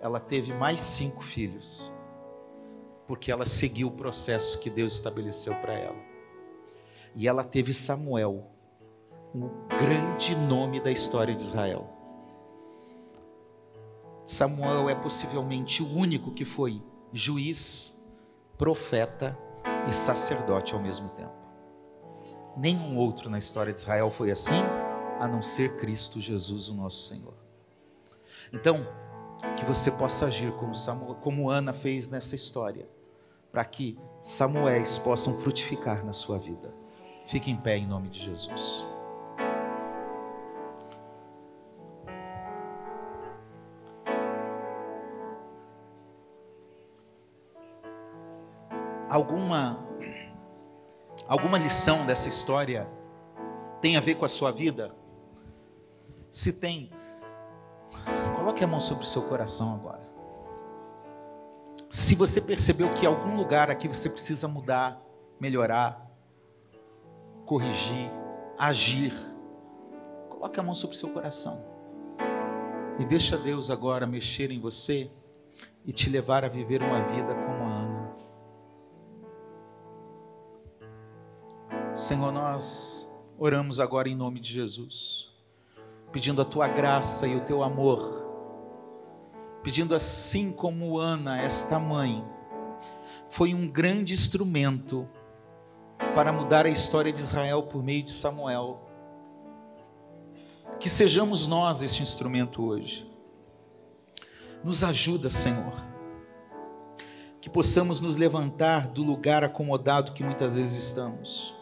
ela 0.05 0.19
teve 0.19 0.53
mais 0.53 0.81
cinco 0.81 1.23
filhos, 1.23 1.91
porque 3.07 3.31
ela 3.31 3.43
seguiu 3.43 3.87
o 3.87 3.91
processo 3.91 4.59
que 4.59 4.69
Deus 4.69 4.93
estabeleceu 4.93 5.55
para 5.55 5.73
ela. 5.73 5.97
E 7.15 7.27
ela 7.27 7.43
teve 7.43 7.73
Samuel, 7.73 8.45
o 9.33 9.49
grande 9.67 10.35
nome 10.35 10.79
da 10.79 10.91
história 10.91 11.33
de 11.33 11.41
Israel. 11.41 11.89
Samuel 14.23 14.87
é 14.87 14.93
possivelmente 14.93 15.81
o 15.81 15.91
único 15.91 16.31
que 16.31 16.45
foi 16.45 16.83
juiz, 17.11 18.07
profeta 18.59 19.35
e 19.89 19.93
sacerdote 19.93 20.75
ao 20.75 20.79
mesmo 20.79 21.09
tempo. 21.09 21.44
Nenhum 22.57 22.97
outro 22.97 23.29
na 23.29 23.37
história 23.37 23.73
de 23.73 23.79
Israel 23.79 24.09
foi 24.09 24.31
assim, 24.31 24.61
a 25.19 25.27
não 25.27 25.41
ser 25.41 25.77
Cristo 25.77 26.21
Jesus, 26.21 26.69
o 26.69 26.73
nosso 26.73 27.07
Senhor. 27.07 27.33
Então, 28.53 28.87
que 29.57 29.65
você 29.65 29.91
possa 29.91 30.27
agir 30.27 30.51
como, 30.53 30.73
Samuel, 30.73 31.15
como 31.15 31.49
Ana 31.49 31.73
fez 31.73 32.07
nessa 32.07 32.35
história, 32.35 32.87
para 33.51 33.65
que 33.65 33.97
Samuéis 34.21 34.97
possam 34.97 35.37
frutificar 35.39 36.05
na 36.05 36.13
sua 36.13 36.37
vida. 36.37 36.73
Fique 37.25 37.51
em 37.51 37.57
pé 37.57 37.77
em 37.77 37.87
nome 37.87 38.09
de 38.09 38.19
Jesus. 38.19 38.85
Alguma 49.09 49.84
alguma 51.27 51.57
lição 51.57 52.05
dessa 52.05 52.27
história 52.27 52.87
tem 53.81 53.97
a 53.97 53.99
ver 53.99 54.15
com 54.15 54.25
a 54.25 54.29
sua 54.29 54.51
vida? 54.51 54.95
Se 56.31 56.53
tem, 56.53 56.91
Coloque 58.45 58.63
a 58.63 58.67
mão 58.67 58.79
sobre 58.79 59.03
o 59.03 59.07
seu 59.07 59.23
coração 59.23 59.73
agora. 59.73 60.01
Se 61.89 62.13
você 62.13 62.39
percebeu 62.39 62.91
que 62.91 63.05
em 63.05 63.07
algum 63.07 63.35
lugar 63.35 63.71
aqui 63.71 63.87
você 63.87 64.07
precisa 64.07 64.47
mudar, 64.47 65.01
melhorar, 65.39 66.07
corrigir, 67.45 68.11
agir, 68.55 69.13
coloque 70.29 70.59
a 70.59 70.63
mão 70.63 70.75
sobre 70.75 70.95
o 70.95 70.99
seu 70.99 71.09
coração. 71.09 71.65
E 72.99 73.05
deixa 73.05 73.35
Deus 73.35 73.71
agora 73.71 74.05
mexer 74.05 74.51
em 74.51 74.59
você 74.59 75.09
e 75.83 75.91
te 75.91 76.07
levar 76.09 76.45
a 76.45 76.47
viver 76.47 76.83
uma 76.83 77.03
vida 77.03 77.33
como 77.33 77.54
Senhor, 81.95 82.31
nós 82.31 83.09
oramos 83.39 83.79
agora 83.79 84.07
em 84.07 84.15
nome 84.15 84.39
de 84.39 84.53
Jesus, 84.53 85.27
pedindo 86.11 86.41
a 86.41 86.45
tua 86.45 86.67
graça 86.67 87.25
e 87.25 87.35
o 87.35 87.41
teu 87.41 87.63
amor 87.63 88.25
pedindo 89.65 89.95
assim 89.95 90.51
como 90.51 90.99
Ana, 90.99 91.41
esta 91.41 91.79
mãe, 91.79 92.23
foi 93.27 93.51
um 93.55 93.67
grande 93.67 94.13
instrumento 94.13 95.09
para 96.13 96.31
mudar 96.31 96.67
a 96.67 96.69
história 96.69 97.11
de 97.11 97.19
Israel 97.19 97.63
por 97.63 97.81
meio 97.81 98.03
de 98.03 98.11
Samuel. 98.11 98.87
Que 100.79 100.87
sejamos 100.87 101.47
nós 101.47 101.81
este 101.81 102.03
instrumento 102.03 102.63
hoje. 102.63 103.11
Nos 104.63 104.83
ajuda, 104.83 105.31
Senhor. 105.31 105.73
Que 107.41 107.49
possamos 107.49 107.99
nos 107.99 108.17
levantar 108.17 108.87
do 108.87 109.01
lugar 109.01 109.43
acomodado 109.43 110.11
que 110.11 110.23
muitas 110.23 110.57
vezes 110.57 110.89
estamos. 110.89 111.54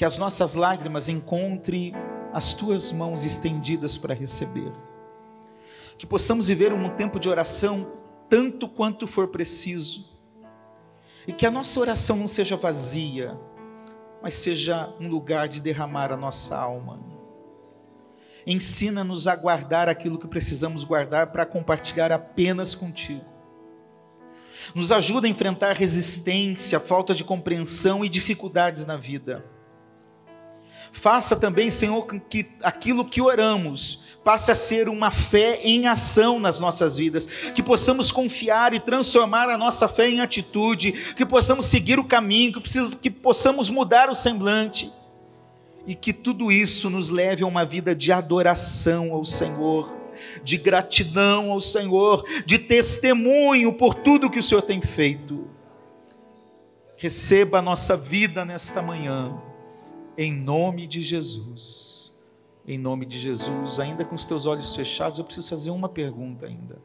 Que 0.00 0.04
as 0.06 0.16
nossas 0.16 0.54
lágrimas 0.54 1.10
encontrem 1.10 1.92
as 2.32 2.54
tuas 2.54 2.90
mãos 2.90 3.22
estendidas 3.22 3.98
para 3.98 4.14
receber 4.14 4.72
que 5.98 6.06
possamos 6.06 6.48
viver 6.48 6.72
um 6.72 6.88
tempo 6.88 7.20
de 7.20 7.28
oração 7.28 7.92
tanto 8.26 8.66
quanto 8.66 9.06
for 9.06 9.28
preciso, 9.28 10.18
e 11.26 11.34
que 11.34 11.44
a 11.44 11.50
nossa 11.50 11.78
oração 11.78 12.16
não 12.16 12.26
seja 12.26 12.56
vazia, 12.56 13.38
mas 14.22 14.32
seja 14.32 14.90
um 14.98 15.06
lugar 15.06 15.48
de 15.48 15.60
derramar 15.60 16.10
a 16.10 16.16
nossa 16.16 16.56
alma. 16.56 16.98
Ensina-nos 18.46 19.28
a 19.28 19.36
guardar 19.36 19.86
aquilo 19.86 20.18
que 20.18 20.26
precisamos 20.26 20.82
guardar 20.82 21.26
para 21.26 21.44
compartilhar 21.44 22.10
apenas 22.10 22.74
contigo. 22.74 23.26
Nos 24.74 24.92
ajuda 24.92 25.26
a 25.26 25.30
enfrentar 25.30 25.76
resistência, 25.76 26.80
falta 26.80 27.14
de 27.14 27.22
compreensão 27.22 28.02
e 28.02 28.08
dificuldades 28.08 28.86
na 28.86 28.96
vida 28.96 29.59
Faça 30.92 31.36
também, 31.36 31.70
Senhor, 31.70 32.04
que 32.04 32.46
aquilo 32.62 33.04
que 33.04 33.20
oramos 33.20 34.00
passe 34.24 34.50
a 34.50 34.54
ser 34.54 34.88
uma 34.88 35.10
fé 35.10 35.60
em 35.62 35.86
ação 35.86 36.38
nas 36.38 36.60
nossas 36.60 36.96
vidas, 36.98 37.26
que 37.54 37.62
possamos 37.62 38.12
confiar 38.12 38.74
e 38.74 38.80
transformar 38.80 39.48
a 39.48 39.56
nossa 39.56 39.88
fé 39.88 40.08
em 40.10 40.20
atitude, 40.20 40.92
que 41.14 41.24
possamos 41.24 41.66
seguir 41.66 41.98
o 41.98 42.04
caminho, 42.04 42.60
que, 42.60 42.96
que 42.96 43.10
possamos 43.10 43.70
mudar 43.70 44.10
o 44.10 44.14
semblante. 44.14 44.90
e 45.86 45.94
que 45.94 46.12
tudo 46.12 46.52
isso 46.52 46.90
nos 46.90 47.08
leve 47.08 47.42
a 47.42 47.46
uma 47.46 47.64
vida 47.64 47.94
de 47.94 48.12
adoração 48.12 49.12
ao 49.12 49.24
Senhor, 49.24 49.96
de 50.44 50.56
gratidão 50.58 51.50
ao 51.50 51.60
Senhor, 51.60 52.24
de 52.44 52.58
testemunho 52.58 53.72
por 53.72 53.94
tudo 53.94 54.30
que 54.30 54.38
o 54.38 54.42
Senhor 54.42 54.62
tem 54.62 54.80
feito. 54.80 55.48
Receba 56.96 57.58
a 57.58 57.62
nossa 57.62 57.96
vida 57.96 58.44
nesta 58.44 58.82
manhã, 58.82 59.40
em 60.16 60.32
nome 60.32 60.86
de 60.86 61.02
Jesus. 61.02 62.18
Em 62.66 62.78
nome 62.78 63.06
de 63.06 63.18
Jesus, 63.18 63.80
ainda 63.80 64.04
com 64.04 64.14
os 64.14 64.24
teus 64.24 64.46
olhos 64.46 64.76
fechados, 64.76 65.18
eu 65.18 65.24
preciso 65.24 65.48
fazer 65.48 65.70
uma 65.70 65.88
pergunta 65.88 66.46
ainda. 66.46 66.78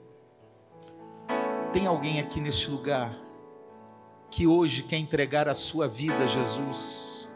Tem 1.73 1.85
alguém 1.85 2.19
aqui 2.19 2.39
neste 2.39 2.69
lugar 2.69 3.15
que 4.31 4.47
hoje 4.47 4.83
quer 4.83 4.97
entregar 4.97 5.47
a 5.47 5.53
sua 5.53 5.87
vida 5.87 6.23
a 6.23 6.27
Jesus? 6.27 7.27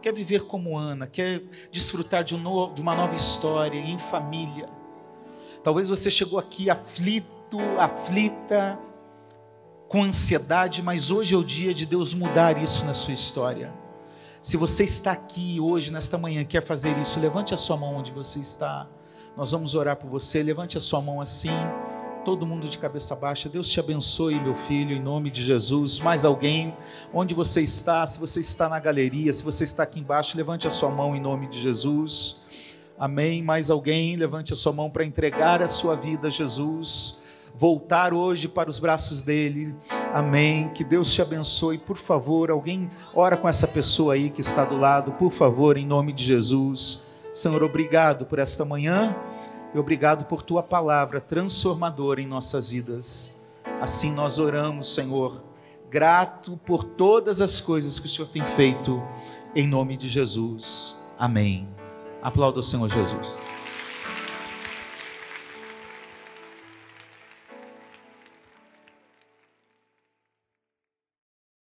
Quer 0.00 0.12
viver 0.12 0.44
como 0.44 0.78
Ana, 0.78 1.06
quer 1.06 1.42
desfrutar 1.72 2.22
de, 2.22 2.34
um 2.34 2.38
novo, 2.38 2.74
de 2.74 2.80
uma 2.80 2.94
nova 2.94 3.14
história, 3.14 3.78
em 3.78 3.98
família? 3.98 4.68
Talvez 5.62 5.88
você 5.88 6.10
chegou 6.10 6.38
aqui 6.38 6.70
aflito, 6.70 7.58
aflita, 7.78 8.78
com 9.88 10.02
ansiedade, 10.02 10.82
mas 10.82 11.10
hoje 11.10 11.34
é 11.34 11.38
o 11.38 11.42
dia 11.42 11.74
de 11.74 11.84
Deus 11.84 12.14
mudar 12.14 12.56
isso 12.62 12.84
na 12.84 12.94
sua 12.94 13.12
história. 13.12 13.72
Se 14.42 14.56
você 14.56 14.84
está 14.84 15.12
aqui 15.12 15.60
hoje, 15.60 15.92
nesta 15.92 16.16
manhã, 16.16 16.42
quer 16.44 16.62
fazer 16.62 16.96
isso, 16.96 17.20
levante 17.20 17.52
a 17.52 17.58
sua 17.58 17.76
mão 17.76 17.96
onde 17.96 18.10
você 18.10 18.38
está. 18.38 18.88
Nós 19.36 19.52
vamos 19.52 19.74
orar 19.74 19.96
por 19.96 20.08
você. 20.08 20.42
Levante 20.42 20.78
a 20.78 20.80
sua 20.80 21.02
mão 21.02 21.20
assim. 21.20 21.50
Todo 22.24 22.46
mundo 22.46 22.66
de 22.66 22.78
cabeça 22.78 23.14
baixa. 23.14 23.50
Deus 23.50 23.68
te 23.68 23.78
abençoe, 23.78 24.40
meu 24.40 24.54
filho, 24.54 24.96
em 24.96 25.02
nome 25.02 25.30
de 25.30 25.44
Jesus. 25.44 25.98
Mais 25.98 26.24
alguém, 26.24 26.74
onde 27.12 27.34
você 27.34 27.60
está, 27.60 28.06
se 28.06 28.18
você 28.18 28.40
está 28.40 28.66
na 28.66 28.80
galeria, 28.80 29.30
se 29.30 29.44
você 29.44 29.64
está 29.64 29.82
aqui 29.82 30.00
embaixo, 30.00 30.38
levante 30.38 30.66
a 30.66 30.70
sua 30.70 30.88
mão 30.88 31.14
em 31.14 31.20
nome 31.20 31.46
de 31.46 31.60
Jesus. 31.60 32.40
Amém. 32.98 33.42
Mais 33.42 33.70
alguém, 33.70 34.16
levante 34.16 34.54
a 34.54 34.56
sua 34.56 34.72
mão 34.72 34.90
para 34.90 35.04
entregar 35.04 35.62
a 35.62 35.68
sua 35.68 35.94
vida 35.94 36.28
a 36.28 36.30
Jesus 36.30 37.20
voltar 37.54 38.14
hoje 38.14 38.48
para 38.48 38.70
os 38.70 38.78
braços 38.78 39.22
dele. 39.22 39.74
Amém. 40.12 40.68
Que 40.70 40.82
Deus 40.82 41.12
te 41.12 41.22
abençoe. 41.22 41.78
Por 41.78 41.96
favor, 41.96 42.50
alguém 42.50 42.90
ora 43.14 43.36
com 43.36 43.48
essa 43.48 43.66
pessoa 43.66 44.14
aí 44.14 44.28
que 44.28 44.40
está 44.40 44.64
do 44.64 44.76
lado, 44.76 45.12
por 45.12 45.30
favor, 45.30 45.76
em 45.76 45.86
nome 45.86 46.12
de 46.12 46.24
Jesus. 46.24 47.10
Senhor, 47.32 47.62
obrigado 47.62 48.26
por 48.26 48.40
esta 48.40 48.64
manhã 48.64 49.14
e 49.72 49.78
obrigado 49.78 50.24
por 50.24 50.42
tua 50.42 50.62
palavra 50.62 51.20
transformadora 51.20 52.20
em 52.20 52.26
nossas 52.26 52.70
vidas. 52.70 53.40
Assim 53.80 54.12
nós 54.12 54.38
oramos, 54.40 54.92
Senhor, 54.92 55.44
grato 55.88 56.56
por 56.66 56.82
todas 56.82 57.40
as 57.40 57.60
coisas 57.60 57.98
que 57.98 58.06
o 58.06 58.08
Senhor 58.08 58.28
tem 58.28 58.44
feito, 58.44 59.00
em 59.54 59.66
nome 59.66 59.96
de 59.96 60.08
Jesus. 60.08 61.00
Amém. 61.16 61.68
Aplauda 62.20 62.60
o 62.60 62.64
Senhor 62.64 62.88
Jesus. 62.88 63.38